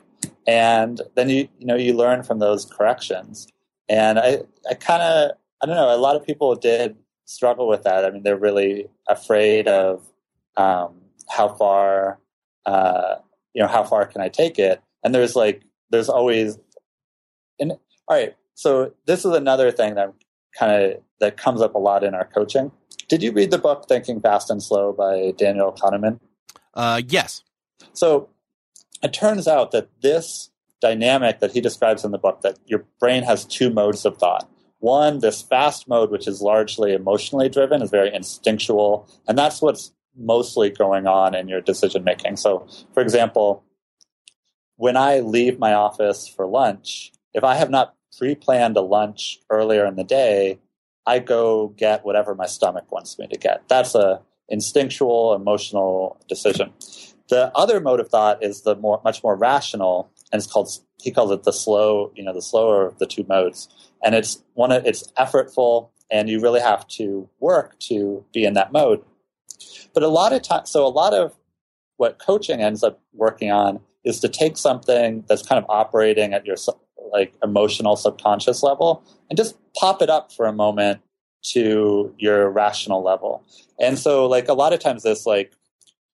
[0.46, 3.48] And then you, you know, you learn from those corrections.
[3.88, 7.82] And I, I kind of, I don't know, a lot of people did struggle with
[7.82, 8.04] that.
[8.04, 10.06] I mean, they're really afraid of
[10.56, 10.94] um,
[11.28, 12.18] how far,
[12.64, 13.16] uh,
[13.52, 14.82] you know, how far can I take it?
[15.04, 16.58] And there's like, there's always,
[17.58, 17.78] and all
[18.10, 18.34] right.
[18.54, 20.12] So this is another thing that
[20.58, 22.70] kind of that comes up a lot in our coaching.
[23.08, 26.20] Did you read the book Thinking Fast and Slow by Daniel Kahneman?
[26.74, 27.42] Uh, yes.
[27.92, 28.28] So
[29.02, 33.22] it turns out that this dynamic that he describes in the book that your brain
[33.24, 34.48] has two modes of thought.
[34.80, 39.92] One, this fast mode, which is largely emotionally driven, is very instinctual, and that's what's
[40.16, 42.36] mostly going on in your decision making.
[42.36, 43.64] So, for example,
[44.76, 49.38] when I leave my office for lunch, if I have not pre planned a lunch
[49.48, 50.58] earlier in the day,
[51.06, 53.66] I go get whatever my stomach wants me to get.
[53.68, 56.72] That's a instinctual, emotional decision.
[57.28, 61.12] The other mode of thought is the more, much more rational, and it's called he
[61.12, 63.68] calls it the slow, you know, the slower of the two modes.
[64.02, 68.54] And it's one of it's effortful, and you really have to work to be in
[68.54, 69.02] that mode.
[69.94, 71.34] But a lot of times, so a lot of
[71.96, 76.46] what coaching ends up working on is to take something that's kind of operating at
[76.46, 76.56] your
[77.12, 81.00] like emotional subconscious level and just pop it up for a moment
[81.42, 83.44] to your rational level.
[83.80, 85.52] And so like a lot of times this like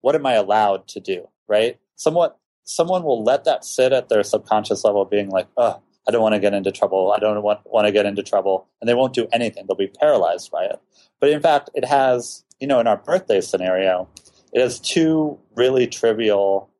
[0.00, 1.78] what am I allowed to do, right?
[1.96, 6.22] Somewhat someone will let that sit at their subconscious level being like, "Oh, I don't
[6.22, 7.12] want to get into trouble.
[7.12, 9.64] I don't want want to get into trouble." And they won't do anything.
[9.66, 10.78] They'll be paralyzed by it.
[11.20, 14.08] But in fact, it has, you know, in our birthday scenario,
[14.52, 16.70] it has two really trivial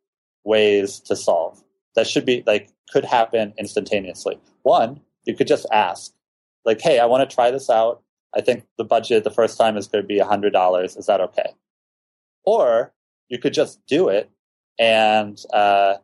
[0.44, 4.38] ways to solve that should be like could happen instantaneously.
[4.62, 6.12] One, you could just ask,
[6.64, 8.02] like, "Hey, I want to try this out.
[8.36, 10.96] I think the budget the first time is going to be $100.
[10.96, 11.54] Is that okay?"
[12.44, 12.92] Or
[13.28, 14.30] you could just do it
[14.78, 15.96] and uh,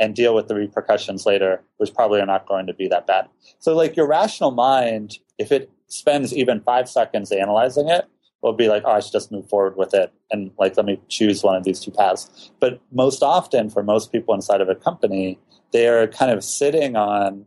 [0.00, 3.28] and deal with the repercussions later, which probably are not going to be that bad.
[3.58, 8.06] So, like your rational mind, if it spends even five seconds analyzing it,
[8.42, 11.00] will be like, "Oh, I should just move forward with it," and like let me
[11.08, 12.50] choose one of these two paths.
[12.60, 15.38] But most often, for most people inside of a company,
[15.72, 17.46] they are kind of sitting on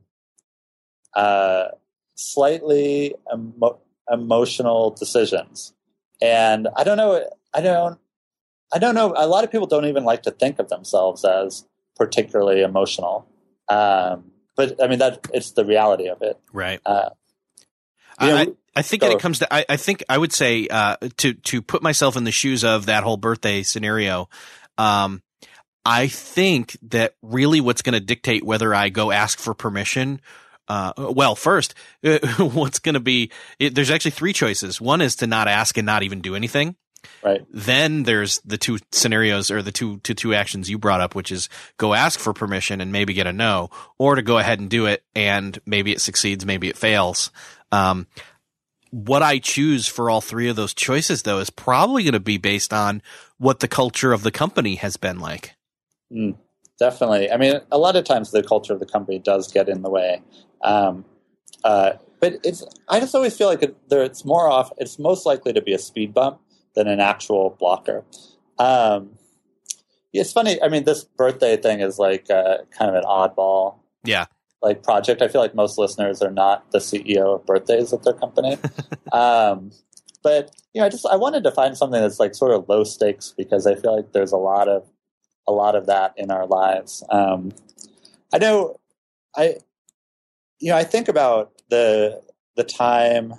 [1.15, 1.69] uh,
[2.15, 3.79] slightly emo-
[4.11, 5.73] emotional decisions,
[6.21, 7.27] and I don't know.
[7.53, 7.99] I don't
[8.73, 9.13] I don't know.
[9.15, 13.27] A lot of people don't even like to think of themselves as particularly emotional.
[13.69, 16.39] Um, but I mean, that it's the reality of it.
[16.51, 16.79] Right.
[16.85, 17.09] Uh,
[18.21, 20.67] you know, I, I think when it comes to, I, I think I would say,
[20.67, 24.29] uh, to, to put myself in the shoes of that whole birthday scenario,
[24.77, 25.21] um,
[25.85, 30.19] I think that really what's going to dictate whether I go ask for permission
[30.67, 31.73] uh, well, first,
[32.37, 34.81] what's going to be, it, there's actually three choices.
[34.81, 36.75] One is to not ask and not even do anything.
[37.23, 37.45] Right.
[37.51, 41.31] Then there's the two scenarios or the two, two, two actions you brought up, which
[41.31, 44.69] is go ask for permission and maybe get a no, or to go ahead and
[44.69, 47.31] do it and maybe it succeeds, maybe it fails.
[47.71, 48.07] Um,
[48.95, 52.37] what I choose for all three of those choices though is probably going to be
[52.37, 53.01] based on
[53.37, 55.53] what the culture of the company has been like.
[56.09, 56.37] Mm,
[56.79, 57.29] definitely.
[57.29, 59.89] I mean, a lot of times the culture of the company does get in the
[59.89, 60.21] way.
[60.61, 61.03] Um,
[61.65, 65.25] uh, but it's, I just always feel like it, there, it's more off, it's most
[65.25, 66.39] likely to be a speed bump
[66.75, 68.05] than an actual blocker.
[68.57, 69.17] Um,
[70.13, 70.61] it's funny.
[70.63, 74.27] I mean, this birthday thing is like uh, kind of an oddball, yeah,
[74.65, 75.21] like project.
[75.21, 78.57] I feel like most listeners are not the CEO of birthdays at their company.
[79.11, 79.71] um,
[80.23, 82.83] but you know, I just I wanted to find something that's like sort of low
[82.83, 84.87] stakes because I feel like there's a lot of
[85.47, 87.03] a lot of that in our lives.
[87.09, 87.51] Um,
[88.33, 88.79] I know,
[89.37, 89.57] I
[90.59, 92.21] you know, I think about the
[92.55, 93.35] the time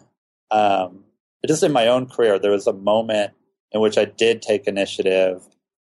[0.51, 1.05] um,
[1.47, 3.33] just in my own career, there was a moment
[3.73, 5.43] in which I did take initiative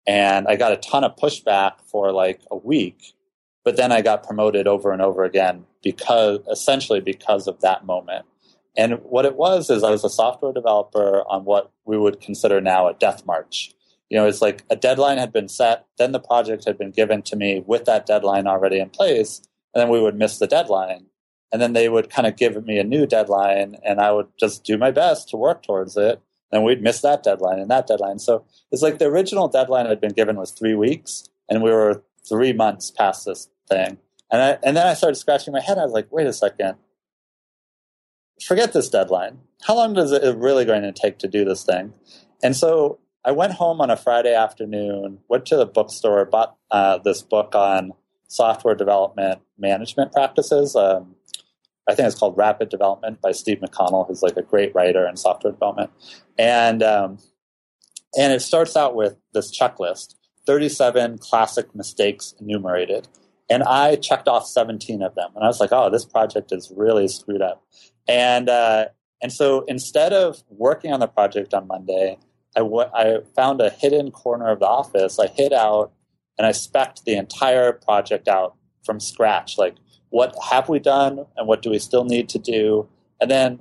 [0.07, 3.13] and I got a ton of pushback for like a week,
[3.67, 8.25] but then I got promoted over and over again because essentially because of that moment.
[8.77, 12.61] And what it was is I was a software developer on what we would consider
[12.61, 13.73] now a death march.
[14.09, 17.21] You know, it's like a deadline had been set, then the project had been given
[17.23, 19.41] to me with that deadline already in place,
[19.73, 21.07] and then we would miss the deadline.
[21.51, 24.63] and then they would kind of give me a new deadline, and I would just
[24.63, 26.21] do my best to work towards it.
[26.53, 28.19] And we'd miss that deadline and that deadline.
[28.19, 32.01] So it's like the original deadline I'd been given was three weeks, and we were
[32.27, 33.97] three months past this thing.
[34.31, 35.77] And I, and then I started scratching my head.
[35.77, 36.75] I was like, wait a second.
[38.45, 39.39] Forget this deadline.
[39.63, 41.93] How long does it really going to take to do this thing?
[42.43, 46.99] And so I went home on a Friday afternoon, went to the bookstore, bought uh,
[46.99, 47.93] this book on
[48.27, 50.75] software development management practices.
[50.75, 51.15] Um,
[51.89, 55.17] I think it's called Rapid Development by Steve McConnell, who's like a great writer in
[55.17, 55.91] software development.
[56.37, 57.17] And um,
[58.17, 60.15] and it starts out with this checklist
[60.45, 63.07] 37 classic mistakes enumerated.
[63.49, 65.29] And I checked off 17 of them.
[65.35, 67.63] And I was like, oh, this project is really screwed up.
[68.07, 68.85] And, uh,
[69.21, 72.17] and so instead of working on the project on Monday,
[72.55, 75.17] I, w- I found a hidden corner of the office.
[75.19, 75.91] I hid out
[76.37, 79.57] and I specced the entire project out from scratch.
[79.57, 79.75] Like,
[80.09, 82.87] what have we done and what do we still need to do?
[83.19, 83.59] And then,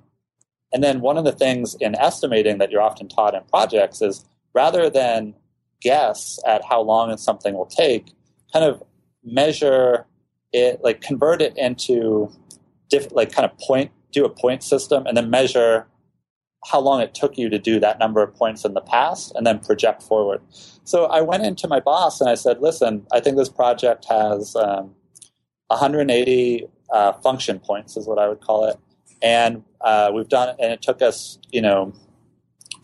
[0.73, 4.25] and then one of the things in estimating that you're often taught in projects is
[4.55, 5.35] rather than
[5.81, 8.13] guess at how long something will take,
[8.53, 8.83] kind of
[9.27, 10.07] measure
[10.53, 12.31] it, like convert it into
[12.89, 15.87] diff, like kind of point, do a point system, and then measure
[16.65, 19.47] how long it took you to do that number of points in the past, and
[19.47, 20.41] then project forward.
[20.85, 24.57] So I went into my boss and I said, "Listen, I think this project has
[24.57, 24.95] um,
[25.69, 28.79] 180 uh, function points, is what I would call it,
[29.21, 31.93] and uh, we've done, and it took us, you know,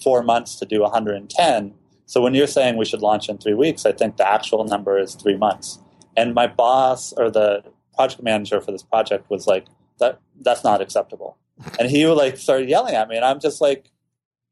[0.03, 1.75] four months to do 110."
[2.07, 4.99] So when you're saying we should launch in three weeks, I think the actual number
[4.99, 5.79] is three months.
[6.17, 9.67] And my boss or the project manager for this project was like,
[9.99, 11.37] that that's not acceptable.
[11.79, 13.91] And he would like started yelling at me, and I'm just like,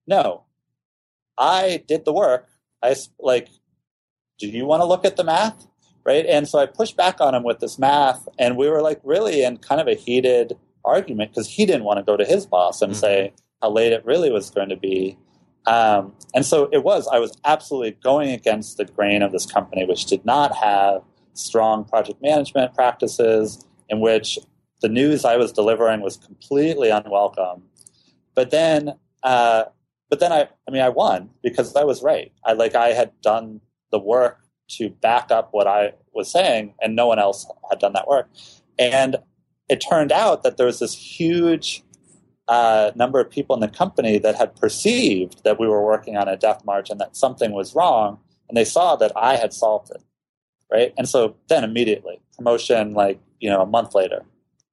[0.06, 0.44] no,
[1.36, 2.48] I did the work.
[2.82, 3.48] I like,
[4.38, 5.66] do you want to look at the math?
[6.04, 6.24] Right.
[6.24, 9.44] And so I pushed back on him with this math, and we were like really
[9.44, 12.80] in kind of a heated argument because he didn't want to go to his boss
[12.80, 13.00] and mm-hmm.
[13.00, 15.18] say how late it really was going to be.
[15.66, 19.84] Um, and so it was, I was absolutely going against the grain of this company,
[19.84, 21.02] which did not have
[21.40, 24.38] strong project management practices, in which
[24.80, 27.62] the news I was delivering was completely unwelcome.
[28.34, 29.64] But then, uh,
[30.08, 32.32] but then I, I mean, I won because I was right.
[32.44, 33.60] I like, I had done
[33.90, 34.38] the work
[34.70, 38.28] to back up what I was saying, and no one else had done that work.
[38.78, 39.16] And
[39.68, 41.82] it turned out that there was this huge
[42.48, 46.28] uh, number of people in the company that had perceived that we were working on
[46.28, 48.18] a death march and that something was wrong,
[48.48, 50.02] and they saw that I had solved it,
[50.70, 50.92] right?
[50.96, 54.24] And so then immediately promotion, like you know, a month later,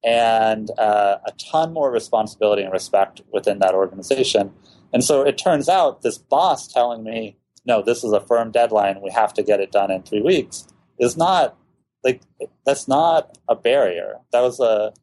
[0.03, 4.53] and uh, a ton more responsibility and respect within that organization.
[4.93, 9.01] And so it turns out this boss telling me, "No, this is a firm deadline.
[9.01, 10.67] We have to get it done in three weeks,"
[10.99, 11.57] is not
[12.03, 12.21] like
[12.65, 14.17] that's not a barrier.
[14.31, 14.93] That was a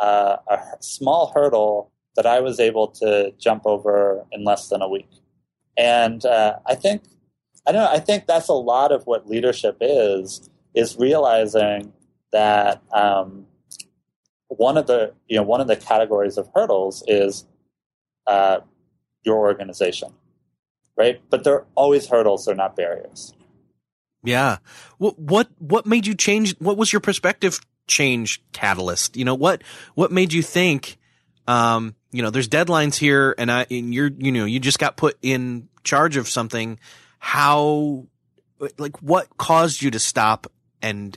[0.00, 4.88] a, a small hurdle that I was able to jump over in less than a
[4.88, 5.08] week.
[5.76, 7.02] And uh, I think
[7.66, 11.92] I don't know, I think that's a lot of what leadership is is realizing
[12.32, 13.46] that um,
[14.48, 17.46] one of the you know one of the categories of hurdles is
[18.26, 18.60] uh,
[19.24, 20.12] your organization,
[20.96, 21.20] right?
[21.30, 23.34] But they're always hurdles; they're not barriers.
[24.22, 24.58] Yeah.
[24.98, 26.56] What what what made you change?
[26.58, 29.16] What was your perspective change catalyst?
[29.16, 29.62] You know what
[29.94, 30.98] what made you think?
[31.46, 34.96] Um, you know, there's deadlines here and I, and you're, you know, you just got
[34.96, 36.78] put in charge of something.
[37.20, 38.06] How,
[38.78, 40.50] like, what caused you to stop
[40.82, 41.16] and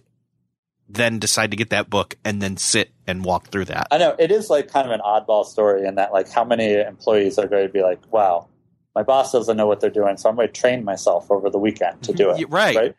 [0.87, 3.87] then decide to get that book and then sit and walk through that?
[3.89, 6.73] I know it is like kind of an oddball story in that, like, how many
[6.73, 8.47] employees are going to be like, wow,
[8.93, 11.57] my boss doesn't know what they're doing, so I'm going to train myself over the
[11.57, 12.45] weekend to do it.
[12.49, 12.75] right.
[12.75, 12.95] Right.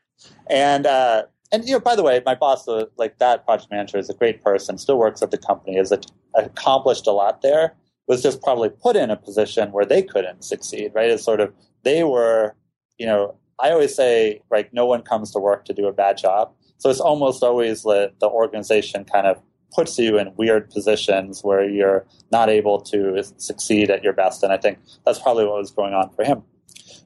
[0.49, 3.99] And, uh, and you know, by the way, my boss, uh, like that project manager,
[3.99, 4.77] is a great person.
[4.79, 5.77] Still works at the company.
[5.77, 5.93] Has
[6.35, 7.75] accomplished a lot there
[8.07, 11.11] was just probably put in a position where they couldn't succeed, right?
[11.11, 11.53] It's sort of,
[11.83, 12.55] they were,
[12.99, 16.17] you know, I always say, like, no one comes to work to do a bad
[16.19, 16.53] job.
[16.79, 19.41] So it's almost always the, the organization kind of
[19.73, 24.43] puts you in weird positions where you're not able to succeed at your best.
[24.43, 26.43] And I think that's probably what was going on for him.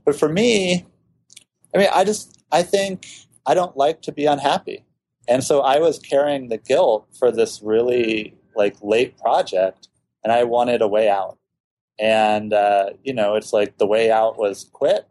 [0.05, 0.86] But for me,
[1.74, 3.07] I mean, I just, I think
[3.47, 4.84] I don't like to be unhappy.
[5.26, 9.89] And so I was carrying the guilt for this really like late project
[10.24, 11.39] and I wanted a way out.
[11.99, 15.07] And, uh, you know, it's like the way out was quit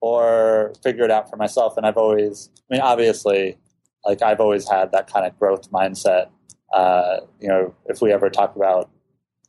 [0.00, 1.76] or figure it out for myself.
[1.76, 3.58] And I've always, I mean, obviously,
[4.04, 6.30] like I've always had that kind of growth mindset.
[6.72, 8.90] Uh, you know, if we ever talk about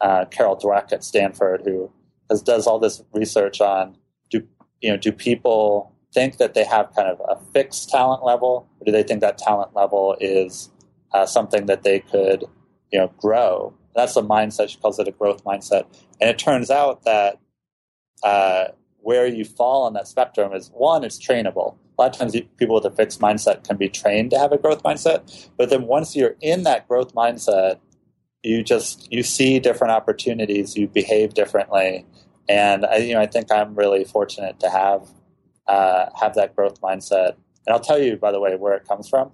[0.02, 1.92] uh, Carol Dweck at Stanford, who
[2.30, 3.98] has does all this research on
[4.30, 4.48] do
[4.82, 8.86] you know do people think that they have kind of a fixed talent level, or
[8.86, 10.70] do they think that talent level is
[11.14, 12.46] uh, something that they could
[12.92, 13.74] you know grow.
[13.96, 14.70] That's a mindset.
[14.70, 15.84] She calls it a growth mindset.
[16.22, 17.40] And it turns out that
[18.24, 18.66] uh,
[19.10, 21.74] where you fall on that spectrum is one, it's trainable.
[21.98, 24.58] A lot of times, people with a fixed mindset can be trained to have a
[24.60, 25.50] growth mindset.
[25.58, 27.80] But then once you're in that growth mindset,
[28.44, 32.06] you just you see different opportunities, you behave differently,
[32.48, 35.08] and I, you know I think I'm really fortunate to have
[35.66, 37.34] uh, have that growth mindset.
[37.66, 39.32] And I'll tell you, by the way, where it comes from.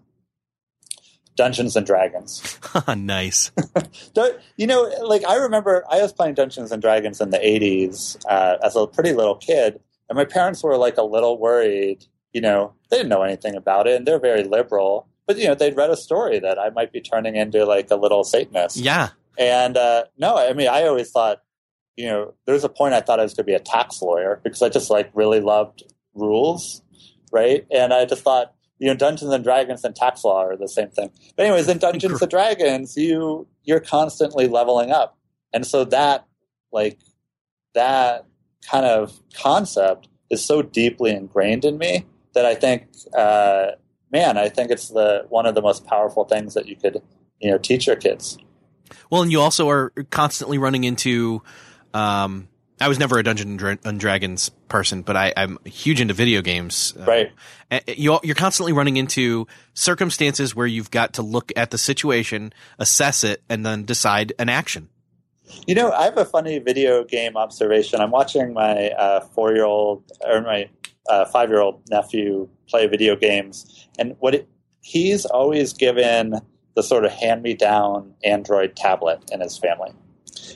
[1.36, 2.60] Dungeons and Dragons.
[2.96, 3.52] nice.
[4.58, 8.58] you know, like I remember I was playing Dungeons and Dragons in the 80s uh,
[8.64, 9.80] as a pretty little kid,
[10.10, 12.06] and my parents were like a little worried.
[12.34, 15.08] You know, they didn't know anything about it, and they're very liberal.
[15.28, 17.96] But you know, they'd read a story that I might be turning into like a
[17.96, 18.78] little Satanist.
[18.78, 19.10] Yeah.
[19.38, 21.42] And uh, no, I mean, I always thought,
[21.96, 24.02] you know, there was a point I thought I was going to be a tax
[24.02, 25.84] lawyer because I just like really loved
[26.14, 26.82] rules,
[27.32, 27.66] right?
[27.72, 30.90] And I just thought, you know, Dungeons and Dragons and tax law are the same
[30.90, 31.12] thing.
[31.36, 35.18] But anyways, in Dungeons and Dragons, you you're constantly leveling up,
[35.54, 36.26] and so that
[36.72, 37.00] like
[37.74, 38.26] that
[38.70, 43.72] kind of concept is so deeply ingrained in me that I think, uh,
[44.12, 47.02] man, I think it's the one of the most powerful things that you could
[47.40, 48.38] you know teach your kids.
[49.10, 51.42] Well, and you also are constantly running into.
[51.94, 52.50] Um,
[52.80, 56.94] I was never a Dungeons and Dragons person, but I, am huge into video games.
[57.00, 57.32] Uh, right.
[57.88, 63.24] You're, you're constantly running into circumstances where you've got to look at the situation, assess
[63.24, 64.90] it, and then decide an action.
[65.68, 68.02] You know, I have a funny video game observation.
[68.02, 70.70] I'm watching my uh, four year old or my
[71.08, 74.50] uh, five year old nephew play video games, and what it,
[74.82, 76.42] he's always given
[76.76, 79.92] the sort of hand me down Android tablet in his family.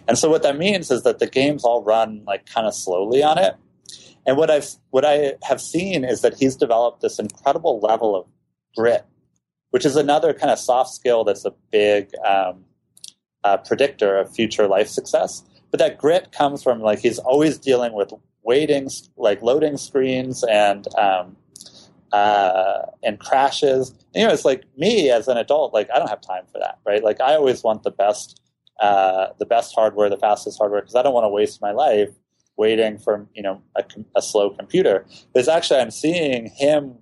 [0.08, 3.24] And so what that means is that the games all run like kind of slowly
[3.24, 3.56] on it.
[4.26, 8.26] And what I've what I have seen is that he's developed this incredible level of
[8.76, 9.06] grit,
[9.72, 12.66] which is another kind of soft skill that's a big um,
[13.44, 15.44] uh, predictor of future life success.
[15.72, 18.12] But that grit comes from like he's always dealing with
[18.44, 21.38] waiting, like loading screens and um,
[22.12, 23.90] uh, and crashes.
[24.14, 26.60] And, you know, it's like me as an adult, like I don't have time for
[26.60, 27.04] that, right?
[27.04, 28.42] Like I always want the best
[28.82, 32.09] uh, the best hardware, the fastest hardware, because I don't want to waste my life
[32.57, 33.84] waiting for you know a,
[34.15, 35.05] a slow computer.
[35.34, 36.95] But it's actually I'm seeing him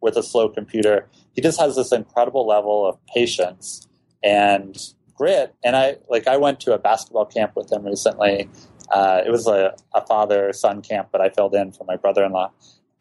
[0.00, 1.08] with a slow computer.
[1.32, 3.86] He just has this incredible level of patience
[4.22, 4.76] and
[5.14, 5.54] grit.
[5.64, 8.48] And I like I went to a basketball camp with him recently.
[8.90, 12.24] Uh, it was a, a father son camp, but I filled in for my brother
[12.24, 12.50] in law.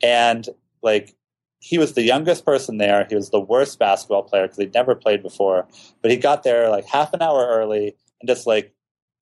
[0.04, 0.48] And
[0.82, 1.16] like
[1.60, 3.06] he was the youngest person there.
[3.08, 5.68] He was the worst basketball player because he'd never played before.
[6.02, 8.74] But he got there like half an hour early and just like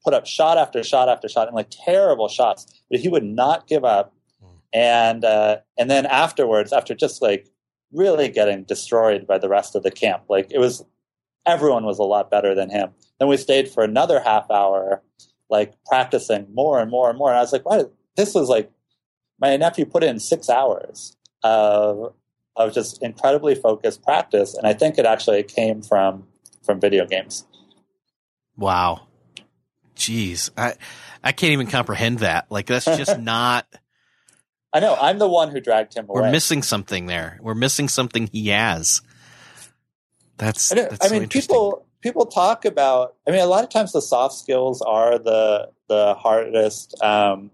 [0.04, 2.84] put up shot after shot after shot and like terrible shots.
[2.89, 4.14] But he would not give up.
[4.72, 7.50] And uh, and then afterwards, after just like
[7.91, 10.86] really getting destroyed by the rest of the camp, like it was
[11.45, 12.91] everyone was a lot better than him.
[13.20, 15.02] Then we stayed for another half hour,
[15.50, 17.30] like practicing more and more and more.
[17.30, 17.91] And I was like, what?
[18.16, 18.72] This was like
[19.41, 22.14] my nephew put in six hours of
[22.56, 26.28] of just incredibly focused practice, and I think it actually came from
[26.64, 27.45] from video games.
[28.60, 29.07] Wow.
[29.95, 30.49] Jeez.
[30.57, 30.76] I
[31.24, 32.51] I can't even comprehend that.
[32.51, 33.68] Like that's just not
[34.72, 34.95] I know.
[34.99, 36.22] I'm the one who dragged him away.
[36.22, 37.39] We're missing something there.
[37.41, 39.01] We're missing something he has.
[40.38, 43.70] That's, I, that's I so mean people people talk about I mean a lot of
[43.70, 47.51] times the soft skills are the the hardest um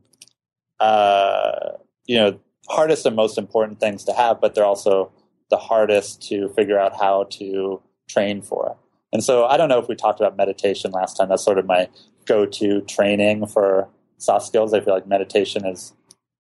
[0.79, 1.71] uh
[2.05, 5.11] you know hardest and most important things to have, but they're also
[5.49, 8.77] the hardest to figure out how to train for.
[9.16, 11.30] And so I don't know if we talked about meditation last time.
[11.30, 11.88] That's sort of my
[12.26, 13.88] go to training for
[14.18, 14.74] soft skills.
[14.74, 15.93] I feel like meditation is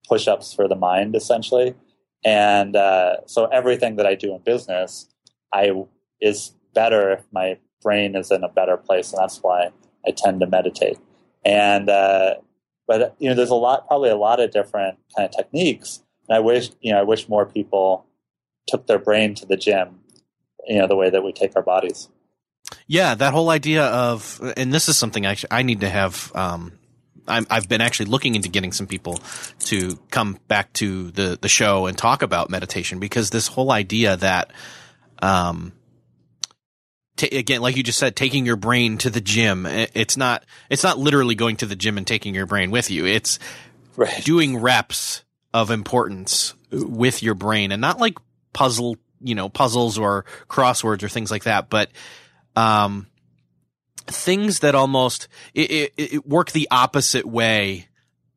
[0.08, 1.76] push ups for the mind, essentially.
[2.24, 5.08] And uh, so everything that I do in business,
[5.52, 5.70] I
[6.20, 9.70] is better if my brain is in a better place, and that's why
[10.04, 10.98] I tend to meditate.
[11.44, 12.34] And uh,
[12.88, 16.02] but you know, there's a lot, probably a lot of different kind of techniques.
[16.28, 18.04] And I wish you know, I wish more people
[18.66, 20.00] took their brain to the gym,
[20.66, 22.08] you know, the way that we take our bodies.
[22.86, 26.32] Yeah, that whole idea of, and this is something actually I need to have.
[26.34, 26.72] Um,
[27.26, 29.18] i have been actually looking into getting some people
[29.58, 34.18] to come back to the the show and talk about meditation because this whole idea
[34.18, 34.52] that,
[35.22, 35.72] um,
[37.16, 39.64] t- again, like you just said, taking your brain to the gym.
[39.66, 43.06] It's not it's not literally going to the gym and taking your brain with you.
[43.06, 43.38] It's
[43.96, 44.22] right.
[44.22, 45.24] doing reps
[45.54, 48.18] of importance with your brain, and not like
[48.52, 51.90] puzzle, you know, puzzles or crosswords or things like that, but
[52.56, 53.06] um,
[54.06, 57.88] things that almost it, it, it work the opposite way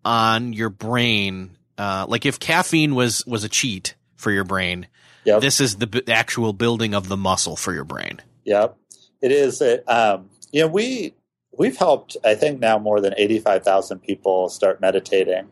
[0.05, 1.57] on your brain.
[1.77, 4.87] Uh, like if caffeine was was a cheat for your brain,
[5.25, 5.41] yep.
[5.41, 8.21] this is the b- actual building of the muscle for your brain.
[8.45, 8.77] Yep,
[9.21, 9.61] it is.
[9.61, 11.13] It, um, you know, we
[11.57, 15.47] we've helped I think now more than eighty five thousand people start meditating,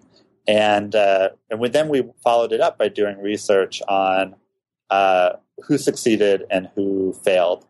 [0.47, 4.35] and uh, and we, then we followed it up by doing research on
[4.89, 7.65] uh, who succeeded and who failed,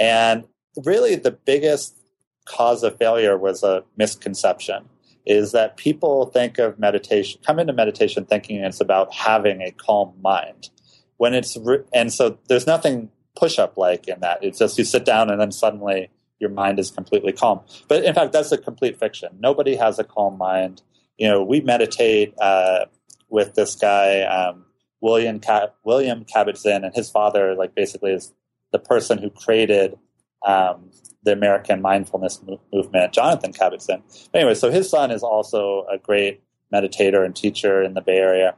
[0.00, 0.44] and
[0.84, 2.00] really the biggest
[2.46, 4.88] cause of failure was a misconception
[5.26, 10.12] is that people think of meditation come into meditation thinking it's about having a calm
[10.22, 10.70] mind.
[11.18, 14.42] When it's re- and so there's nothing push up like in that.
[14.42, 17.60] It's just you sit down and then suddenly your mind is completely calm.
[17.86, 19.28] But in fact that's a complete fiction.
[19.38, 20.82] Nobody has a calm mind.
[21.18, 22.86] You know we meditate uh,
[23.28, 24.64] with this guy um,
[25.02, 28.32] william Ka- william kabat-zinn and his father like basically is
[28.72, 29.98] the person who created
[30.46, 30.90] um,
[31.22, 32.40] the American mindfulness
[32.72, 34.02] movement, Jonathan Kabat-Zinn.
[34.32, 36.42] Anyway, so his son is also a great
[36.72, 38.54] meditator and teacher in the Bay Area.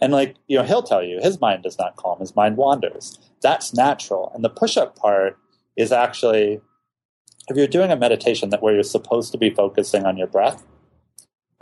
[0.00, 3.18] And like, you know, he'll tell you his mind does not calm, his mind wanders.
[3.42, 4.30] That's natural.
[4.34, 5.36] And the push-up part
[5.76, 6.60] is actually
[7.48, 10.64] if you're doing a meditation that where you're supposed to be focusing on your breath,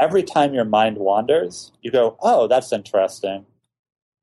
[0.01, 3.47] every time your mind wanders, you go, "Oh, that's interesting.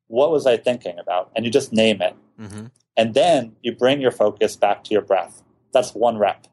[0.08, 2.16] What was I thinking about?" And you just name it.
[2.40, 2.66] Mm-hmm.
[2.96, 6.48] And then you bring your focus back to your breath that's one rep.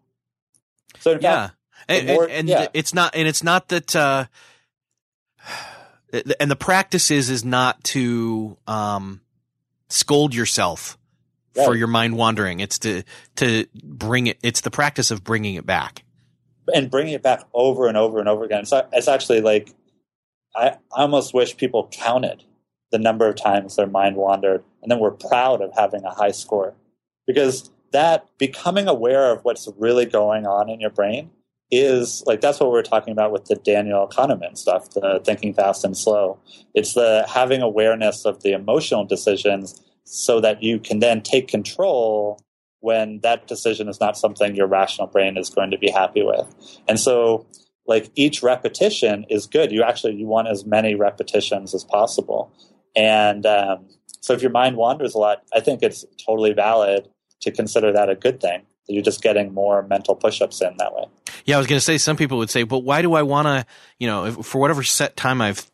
[0.99, 1.55] So yeah, fact,
[1.89, 2.67] and, more, and, and yeah.
[2.75, 3.95] it's not, and it's not that.
[3.95, 4.25] Uh,
[6.41, 9.21] and the practice is is not to um,
[9.89, 10.99] scold yourself
[11.57, 11.65] right.
[11.65, 12.59] for your mind wandering.
[12.59, 13.05] It's to
[13.37, 14.39] to bring it.
[14.43, 16.03] It's the practice of bringing it back
[16.75, 18.65] and bringing it back over and over and over again.
[18.67, 19.73] So it's actually like
[20.57, 22.43] I almost wish people counted
[22.91, 26.31] the number of times their mind wandered, and then we're proud of having a high
[26.33, 26.75] score
[27.27, 31.31] because that becoming aware of what's really going on in your brain
[31.71, 35.85] is like that's what we're talking about with the Daniel Kahneman stuff, the thinking fast
[35.85, 36.39] and slow.
[36.75, 42.41] It's the having awareness of the emotional decisions so that you can then take control
[42.81, 46.53] when that decision is not something your rational brain is going to be happy with.
[46.89, 47.47] And so
[47.87, 49.71] like each repetition is good.
[49.71, 52.53] You actually you want as many repetitions as possible.
[52.97, 53.87] And um,
[54.21, 57.09] so if your mind wanders a lot, I think it's totally valid
[57.41, 58.63] to consider that a good thing.
[58.89, 61.05] You're just getting more mental push-ups in that way.
[61.45, 63.47] Yeah, I was going to say some people would say, but why do I want
[63.47, 63.67] to,
[63.99, 65.71] you know, for whatever set time I've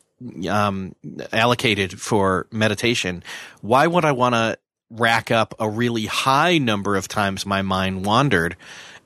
[0.49, 0.95] um,
[1.33, 3.25] allocated for meditation,
[3.63, 4.59] why would I want to
[4.91, 8.57] rack up a really high number of times my mind wandered?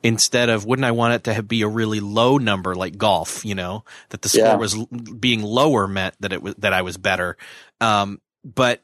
[0.02, 3.54] Instead of wouldn't I want it to be a really low number like golf, you
[3.54, 4.56] know, that the score yeah.
[4.56, 4.76] was
[5.18, 7.36] being lower meant that it was that I was better.
[7.80, 8.82] Um, but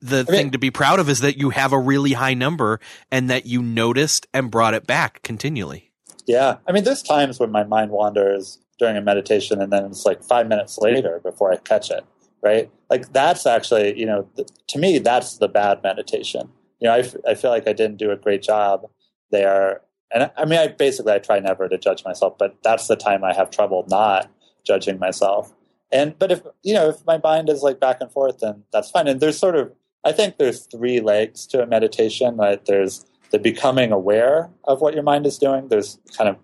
[0.00, 2.34] the I mean, thing to be proud of is that you have a really high
[2.34, 2.80] number
[3.10, 5.92] and that you noticed and brought it back continually.
[6.26, 6.56] Yeah.
[6.66, 10.22] I mean, there's times when my mind wanders during a meditation and then it's like
[10.22, 12.04] five minutes later before I catch it,
[12.42, 12.70] right?
[12.90, 16.50] Like that's actually, you know, th- to me, that's the bad meditation.
[16.80, 18.88] You know, I, f- I feel like I didn't do a great job
[19.30, 19.82] there.
[20.14, 23.24] And I mean, I basically, I try never to judge myself, but that's the time
[23.24, 24.30] I have trouble not
[24.64, 25.54] judging myself.
[25.90, 28.90] And, but if, you know, if my mind is like back and forth, then that's
[28.90, 29.08] fine.
[29.08, 29.72] And there's sort of,
[30.04, 32.36] I think there's three legs to a meditation.
[32.36, 32.64] Right?
[32.64, 35.68] There's the becoming aware of what your mind is doing.
[35.68, 36.36] There's kind of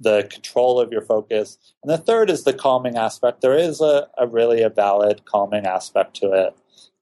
[0.00, 1.58] the control of your focus.
[1.82, 3.40] And the third is the calming aspect.
[3.40, 6.56] There is a, a really a valid calming aspect to it.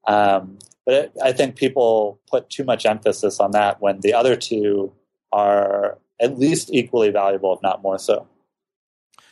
[0.06, 4.36] Um, but it, I think people put too much emphasis on that when the other
[4.36, 4.92] two
[5.32, 8.26] are at least equally valuable, if not more so.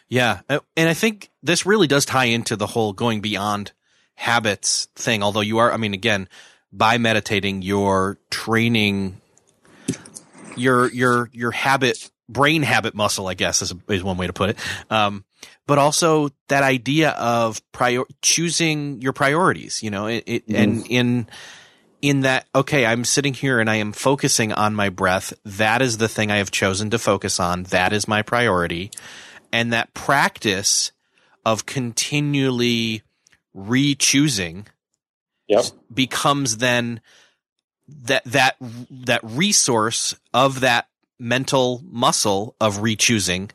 [0.09, 0.41] Yeah.
[0.49, 3.73] Uh, and I think this really does tie into the whole going beyond
[4.15, 5.23] habits thing.
[5.23, 6.29] Although you are, I mean, again,
[6.73, 9.21] by meditating, you're training
[10.57, 14.51] your your your habit brain habit muscle, I guess is, is one way to put
[14.51, 14.59] it.
[14.91, 15.25] Um,
[15.67, 20.55] but also that idea of prior choosing your priorities, you know, it, it mm.
[20.55, 21.27] and in
[22.05, 25.33] in that okay, I'm sitting here and I am focusing on my breath.
[25.43, 27.63] That is the thing I have chosen to focus on.
[27.65, 28.91] That is my priority,
[29.51, 30.93] and that practice
[31.47, 33.01] of continually
[33.55, 34.67] re-choosing
[35.49, 35.65] yep.
[35.93, 37.01] becomes then
[37.89, 40.89] that that that resource of that
[41.19, 43.51] mental muscle of re-choosing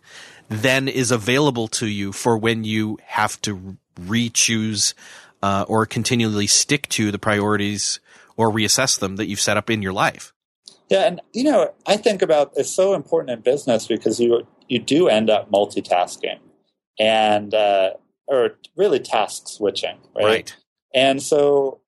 [0.48, 4.96] then is available to you for when you have to re-choose
[5.44, 8.00] uh, or continually stick to the priorities
[8.40, 10.32] or reassess them that you've set up in your life.
[10.90, 14.80] Yeah, and you know, I think about it's so important in business because you you
[14.80, 16.40] do end up multitasking
[16.98, 17.92] and uh,
[18.28, 20.26] or really task switching, right?
[20.26, 20.56] right?
[20.96, 21.82] And so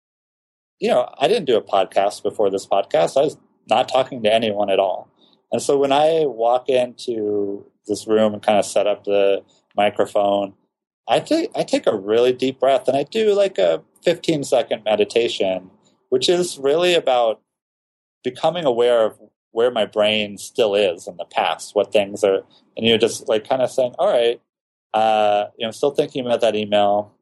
[0.82, 3.16] you know, I didn't do a podcast before this podcast.
[3.16, 3.38] I was
[3.70, 5.08] not talking to anyone at all.
[5.54, 9.44] And so when I walk into this room and kind of set up the
[9.76, 10.54] microphone,
[11.08, 14.84] I take I take a really deep breath and I do like a 15 second
[14.84, 15.72] meditation,
[16.12, 17.40] which is really about
[18.22, 19.18] becoming aware of
[19.52, 22.44] where my brain still is in the past, what things are,
[22.76, 24.42] and you're just like kind of saying, all right,
[24.94, 27.14] uh, you know, I'm still thinking about that email.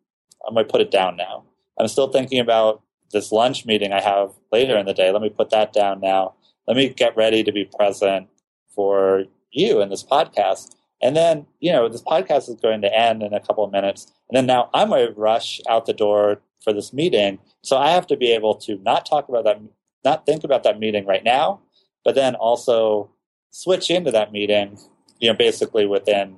[0.47, 1.43] I'm going to put it down now.
[1.77, 2.81] I'm still thinking about
[3.11, 5.11] this lunch meeting I have later in the day.
[5.11, 6.33] Let me put that down now.
[6.67, 8.27] Let me get ready to be present
[8.73, 10.75] for you in this podcast.
[11.01, 14.11] And then, you know, this podcast is going to end in a couple of minutes.
[14.29, 17.39] And then now I'm going to rush out the door for this meeting.
[17.61, 19.61] So I have to be able to not talk about that,
[20.03, 21.61] not think about that meeting right now,
[22.05, 23.09] but then also
[23.51, 24.77] switch into that meeting,
[25.19, 26.37] you know, basically within,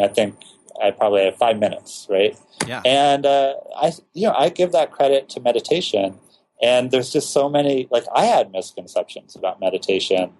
[0.00, 0.36] I think
[0.82, 2.36] I probably have five minutes, right?
[2.66, 2.82] Yeah.
[2.84, 6.18] And uh, I, you know, I give that credit to meditation.
[6.62, 10.32] And there's just so many, like I had misconceptions about meditation,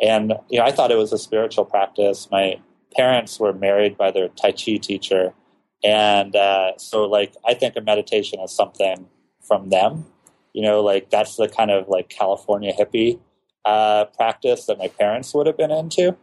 [0.00, 2.28] and you know, I thought it was a spiritual practice.
[2.30, 2.60] My
[2.94, 5.32] parents were married by their Tai Chi teacher,
[5.82, 9.08] and uh, so like I think of meditation as something
[9.42, 10.06] from them.
[10.52, 13.18] You know, like that's the kind of like California hippie
[13.64, 16.16] uh, practice that my parents would have been into.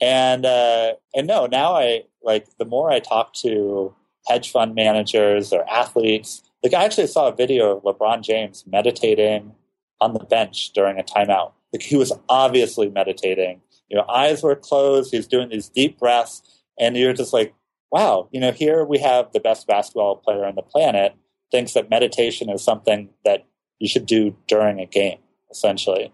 [0.00, 3.94] And uh, and no, now I like the more I talk to
[4.26, 6.42] hedge fund managers or athletes.
[6.62, 9.52] Like I actually saw a video of LeBron James meditating
[10.00, 11.52] on the bench during a timeout.
[11.72, 13.60] Like he was obviously meditating.
[13.88, 15.10] You know, eyes were closed.
[15.10, 16.42] He's doing these deep breaths,
[16.78, 17.54] and you're just like,
[17.90, 18.28] wow.
[18.30, 21.14] You know, here we have the best basketball player on the planet
[21.50, 23.46] thinks that meditation is something that
[23.78, 25.18] you should do during a game,
[25.50, 26.12] essentially.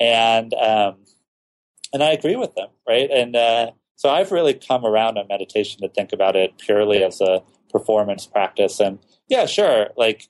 [0.00, 0.96] And um,
[1.92, 3.10] and I agree with them, right?
[3.10, 7.20] And uh, so I've really come around on meditation to think about it purely as
[7.20, 8.80] a performance practice.
[8.80, 10.28] And yeah, sure, like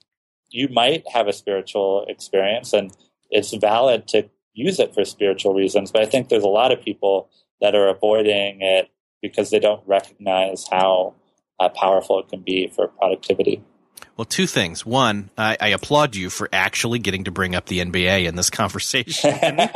[0.50, 2.96] you might have a spiritual experience, and
[3.30, 5.92] it's valid to use it for spiritual reasons.
[5.92, 7.30] But I think there's a lot of people
[7.60, 8.90] that are avoiding it
[9.20, 11.14] because they don't recognize how
[11.60, 13.62] uh, powerful it can be for productivity.
[14.18, 14.84] Well, two things.
[14.84, 18.50] One, I, I, applaud you for actually getting to bring up the NBA in this
[18.50, 19.60] conversation.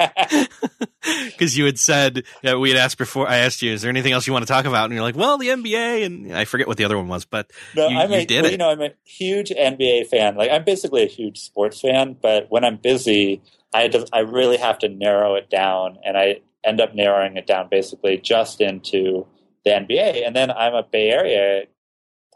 [1.27, 4.13] Because you had said, that we had asked before, I asked you, is there anything
[4.13, 4.85] else you want to talk about?
[4.85, 6.07] And you're like, well, the NBA.
[6.07, 8.43] And I forget what the other one was, but no, you, I'm a, you did
[8.43, 8.53] well, it.
[8.53, 10.37] You know, I'm a huge NBA fan.
[10.37, 13.43] Like, I'm basically a huge sports fan, but when I'm busy,
[13.75, 15.99] I, I really have to narrow it down.
[16.05, 19.27] And I end up narrowing it down basically just into
[19.65, 20.25] the NBA.
[20.25, 21.65] And then I'm a Bay Area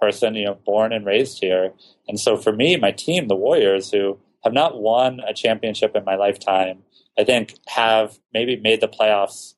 [0.01, 1.73] person, you know, born and raised here.
[2.09, 6.05] And so for me, my team, the Warriors, who have not won a championship in
[6.05, 6.83] my lifetime,
[7.19, 9.55] I think have maybe made the playoffs,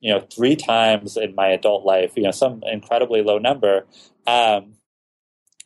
[0.00, 3.86] you know, three times in my adult life, you know, some incredibly low number.
[4.26, 4.74] Um,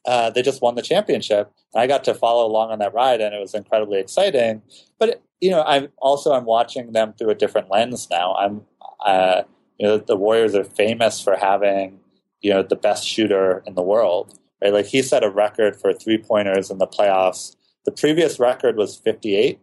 [0.06, 1.52] uh, they just won the championship.
[1.74, 4.62] And I got to follow along on that ride, and it was incredibly exciting.
[4.98, 8.34] But you know, I'm also I'm watching them through a different lens now.
[8.34, 8.62] I'm,
[9.04, 9.42] uh,
[9.78, 12.00] you know, the Warriors are famous for having
[12.40, 14.72] you know the best shooter in the world, right?
[14.72, 17.56] Like he set a record for three pointers in the playoffs.
[17.84, 19.60] The previous record was 58.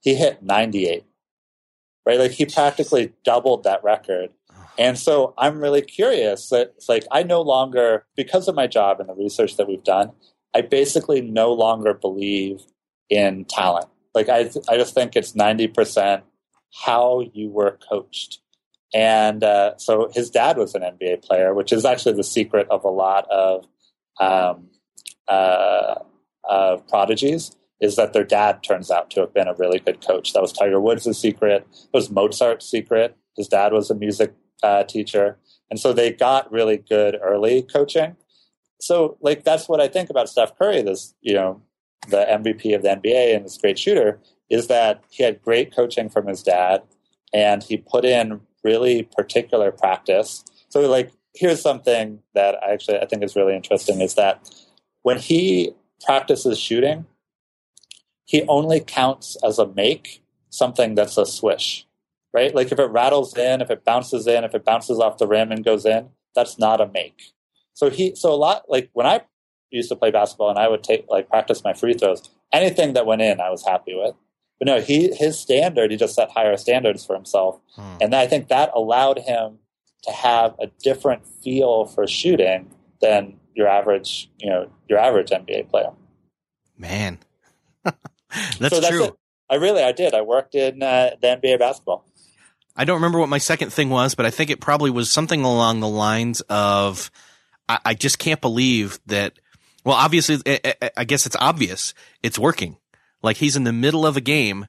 [0.00, 1.04] He hit 98,
[2.06, 2.18] right?
[2.18, 4.30] Like he practically doubled that record.
[4.78, 9.00] And so I'm really curious that it's like I no longer, because of my job
[9.00, 10.12] and the research that we've done,
[10.54, 12.60] I basically no longer believe
[13.08, 13.86] in talent.
[14.14, 16.22] Like I, I just think it's 90%
[16.84, 18.41] how you were coached.
[18.94, 22.84] And uh, so his dad was an NBA player, which is actually the secret of
[22.84, 23.64] a lot of
[24.20, 24.68] um,
[25.28, 25.94] uh,
[26.48, 30.32] uh, prodigies, is that their dad turns out to have been a really good coach.
[30.32, 31.66] That was Tiger Woods' secret.
[31.72, 33.16] It was Mozart's secret.
[33.36, 35.38] His dad was a music uh, teacher.
[35.70, 38.16] And so they got really good early coaching.
[38.80, 41.62] So, like, that's what I think about Steph Curry, this, you know,
[42.08, 44.20] the MVP of the NBA and this great shooter,
[44.50, 46.82] is that he had great coaching from his dad
[47.32, 50.44] and he put in really particular practice.
[50.68, 54.48] So, like, here's something that I actually I think is really interesting is that
[55.02, 55.72] when he
[56.04, 57.06] practices shooting,
[58.24, 61.86] he only counts as a make something that's a swish,
[62.32, 62.54] right?
[62.54, 65.50] Like if it rattles in, if it bounces in, if it bounces off the rim
[65.50, 67.32] and goes in, that's not a make.
[67.74, 69.22] So he, so a lot like when I
[69.70, 73.06] used to play basketball and I would take like practice my free throws, anything that
[73.06, 74.14] went in, I was happy with.
[74.62, 77.96] But no, he his standard, he just set higher standards for himself, hmm.
[78.00, 79.58] and I think that allowed him
[80.04, 85.68] to have a different feel for shooting than your average, you know, your average NBA
[85.68, 85.90] player.
[86.78, 87.18] Man,
[87.82, 87.96] that's,
[88.68, 89.06] so that's true.
[89.06, 89.14] It.
[89.50, 90.14] I really, I did.
[90.14, 92.06] I worked in uh, the NBA basketball.
[92.76, 95.42] I don't remember what my second thing was, but I think it probably was something
[95.42, 97.10] along the lines of,
[97.68, 99.40] I, I just can't believe that.
[99.84, 102.76] Well, obviously, I, I guess it's obvious it's working.
[103.22, 104.66] Like he's in the middle of a game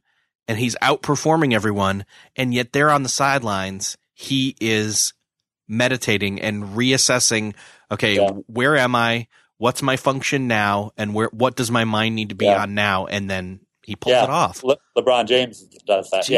[0.48, 2.06] and he's outperforming everyone.
[2.36, 5.14] And yet there on the sidelines, he is
[5.68, 7.56] meditating and reassessing,
[7.92, 8.30] okay, yeah.
[8.48, 9.28] where am I?
[9.58, 10.92] What's my function now?
[10.98, 12.62] And where, what does my mind need to be yeah.
[12.62, 13.06] on now?
[13.06, 14.24] And then he pulls yeah.
[14.26, 14.64] it off.
[14.64, 16.26] Le- LeBron James does that.
[16.26, 16.30] Jeez.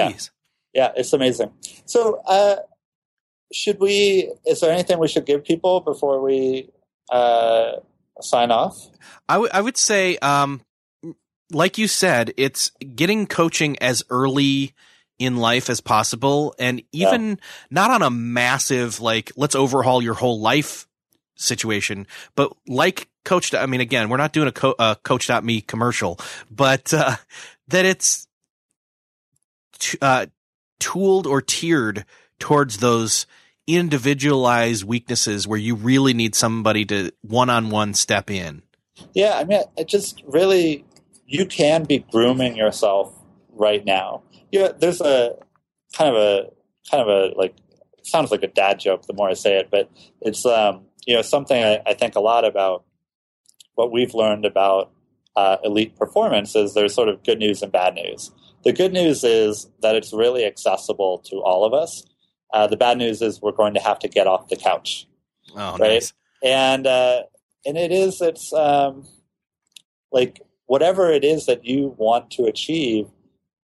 [0.73, 0.87] Yeah.
[0.87, 1.51] yeah, it's amazing.
[1.85, 2.57] So, uh,
[3.53, 4.31] should we?
[4.45, 6.69] Is there anything we should give people before we
[7.11, 7.73] uh,
[8.21, 8.77] sign off?
[9.29, 10.61] I, w- I would say, um,
[11.51, 14.73] like you said, it's getting coaching as early
[15.17, 17.35] in life as possible and even yeah.
[17.69, 20.87] not on a massive, like, let's overhaul your whole life
[21.35, 26.19] situation, but like coach, I mean, again, we're not doing a co- uh, coach.me commercial,
[26.51, 27.15] but, uh,
[27.67, 28.27] that it's,
[29.79, 30.25] t- uh,
[30.79, 32.05] tooled or tiered
[32.39, 33.25] towards those
[33.67, 38.61] individualized weaknesses where you really need somebody to one on one step in.
[39.13, 40.85] Yeah, I mean, it just really,
[41.25, 43.13] you can be grooming yourself
[43.49, 44.23] right now.
[44.51, 45.35] Yeah, there's a
[45.93, 46.49] kind of a,
[46.89, 47.55] kind of a, like,
[48.03, 49.89] sounds like a dad joke the more I say it, but
[50.21, 52.83] it's, um, you know, something I, I think a lot about
[53.75, 54.91] what we've learned about
[55.35, 58.31] uh, elite performance is there's sort of good news and bad news.
[58.63, 62.03] The good news is that it's really accessible to all of us.
[62.53, 65.07] Uh, the bad news is we're going to have to get off the couch,
[65.55, 65.95] oh, right?
[65.95, 66.13] Nice.
[66.43, 67.23] And uh,
[67.65, 69.05] and it is it's um,
[70.11, 73.07] like whatever it is that you want to achieve,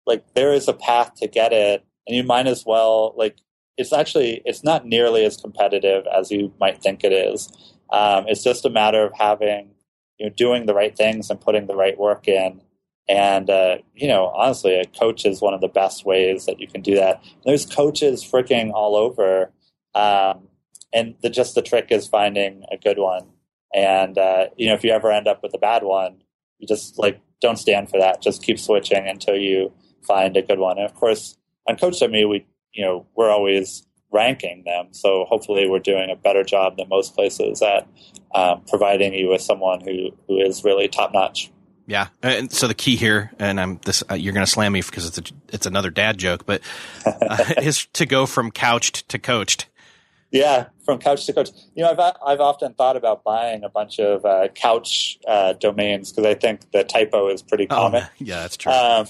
[0.07, 3.37] like there is a path to get it, and you might as well like
[3.77, 7.51] it's actually it's not nearly as competitive as you might think it is.
[7.93, 9.71] Um, it's just a matter of having
[10.19, 12.61] you know doing the right things and putting the right work in
[13.09, 16.67] and uh, you know, honestly, a coach is one of the best ways that you
[16.67, 17.23] can do that.
[17.45, 19.53] There's coaches freaking all over,
[19.95, 20.49] um,
[20.93, 23.27] and the, just the trick is finding a good one.
[23.75, 26.23] And uh, you know, if you ever end up with a bad one,
[26.65, 28.23] just like don't stand for that.
[28.23, 29.73] Just keep switching until you
[30.07, 30.79] find a good one.
[30.79, 31.37] And of course,
[31.69, 36.45] on Coach.me, we you know we're always ranking them, so hopefully we're doing a better
[36.45, 37.89] job than most places at
[38.35, 41.51] um, providing you with someone who who is really top notch.
[41.87, 44.81] Yeah, and so the key here, and I'm this, uh, you're going to slam me
[44.81, 46.63] because it's a, it's another dad joke, but
[47.05, 49.67] uh, is to go from couched to coached.
[50.35, 51.51] Yeah, from couch to couch.
[51.77, 56.11] You know, I've I've often thought about buying a bunch of uh, couch uh, domains
[56.11, 58.03] because I think the typo is pretty oh, common.
[58.03, 58.73] Oh, yeah, that's true.
[58.73, 59.07] Um,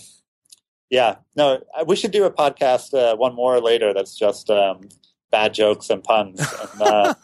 [0.90, 4.90] yeah, no, we should do a podcast uh, one more later that's just um,
[5.30, 6.40] bad jokes and puns.
[6.40, 7.14] And, uh,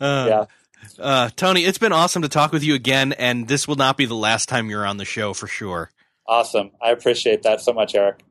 [0.00, 0.44] yeah.
[0.96, 4.06] Uh, Tony, it's been awesome to talk with you again, and this will not be
[4.06, 5.90] the last time you're on the show for sure.
[6.24, 6.70] Awesome.
[6.80, 8.22] I appreciate that so much, Erik.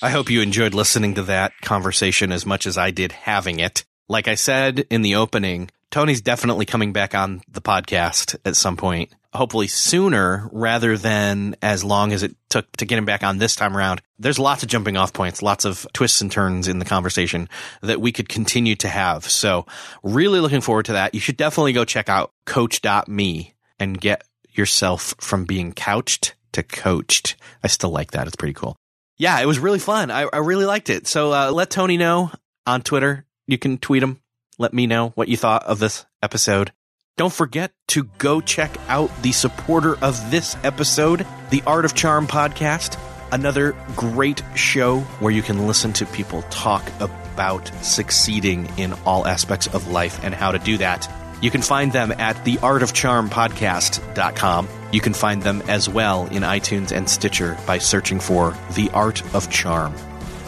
[0.00, 3.84] I hope you enjoyed listening to that conversation as much as I did having it.
[4.08, 8.76] Like I said in the opening, Tony's definitely coming back on the podcast at some
[8.76, 13.38] point hopefully sooner rather than as long as it took to get him back on
[13.38, 14.00] this time around.
[14.18, 17.48] There's lots of jumping off points, lots of twists and turns in the conversation
[17.82, 19.28] that we could continue to have.
[19.28, 19.66] So
[20.02, 21.14] really looking forward to that.
[21.14, 27.36] You should definitely go check out coach.me and get yourself from being couched to coached.
[27.62, 28.26] I still like that.
[28.26, 28.76] It's pretty cool.
[29.18, 30.10] Yeah, it was really fun.
[30.10, 31.06] I, I really liked it.
[31.06, 32.30] So uh, let Tony know
[32.66, 33.26] on Twitter.
[33.46, 34.20] You can tweet him.
[34.58, 36.72] Let me know what you thought of this episode.
[37.16, 42.28] Don't forget to go check out the supporter of this episode, the Art of Charm
[42.28, 42.96] podcast,
[43.32, 49.66] another great show where you can listen to people talk about succeeding in all aspects
[49.66, 51.10] of life and how to do that.
[51.40, 54.68] You can find them at theartofcharmpodcast.com.
[54.92, 59.22] You can find them as well in iTunes and Stitcher by searching for The Art
[59.34, 59.94] of Charm.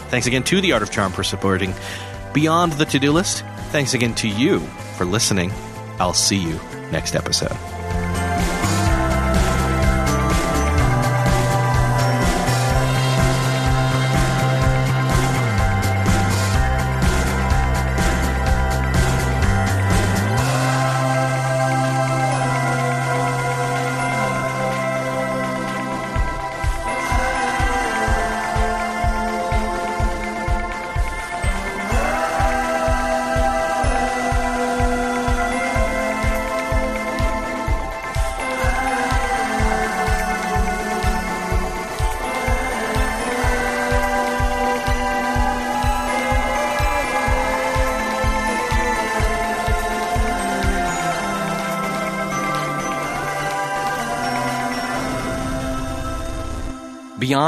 [0.09, 1.73] Thanks again to The Art of Charm for supporting
[2.33, 3.43] Beyond the To Do List.
[3.69, 4.59] Thanks again to you
[4.97, 5.51] for listening
[6.01, 6.59] I'll see you
[6.91, 7.80] next episode.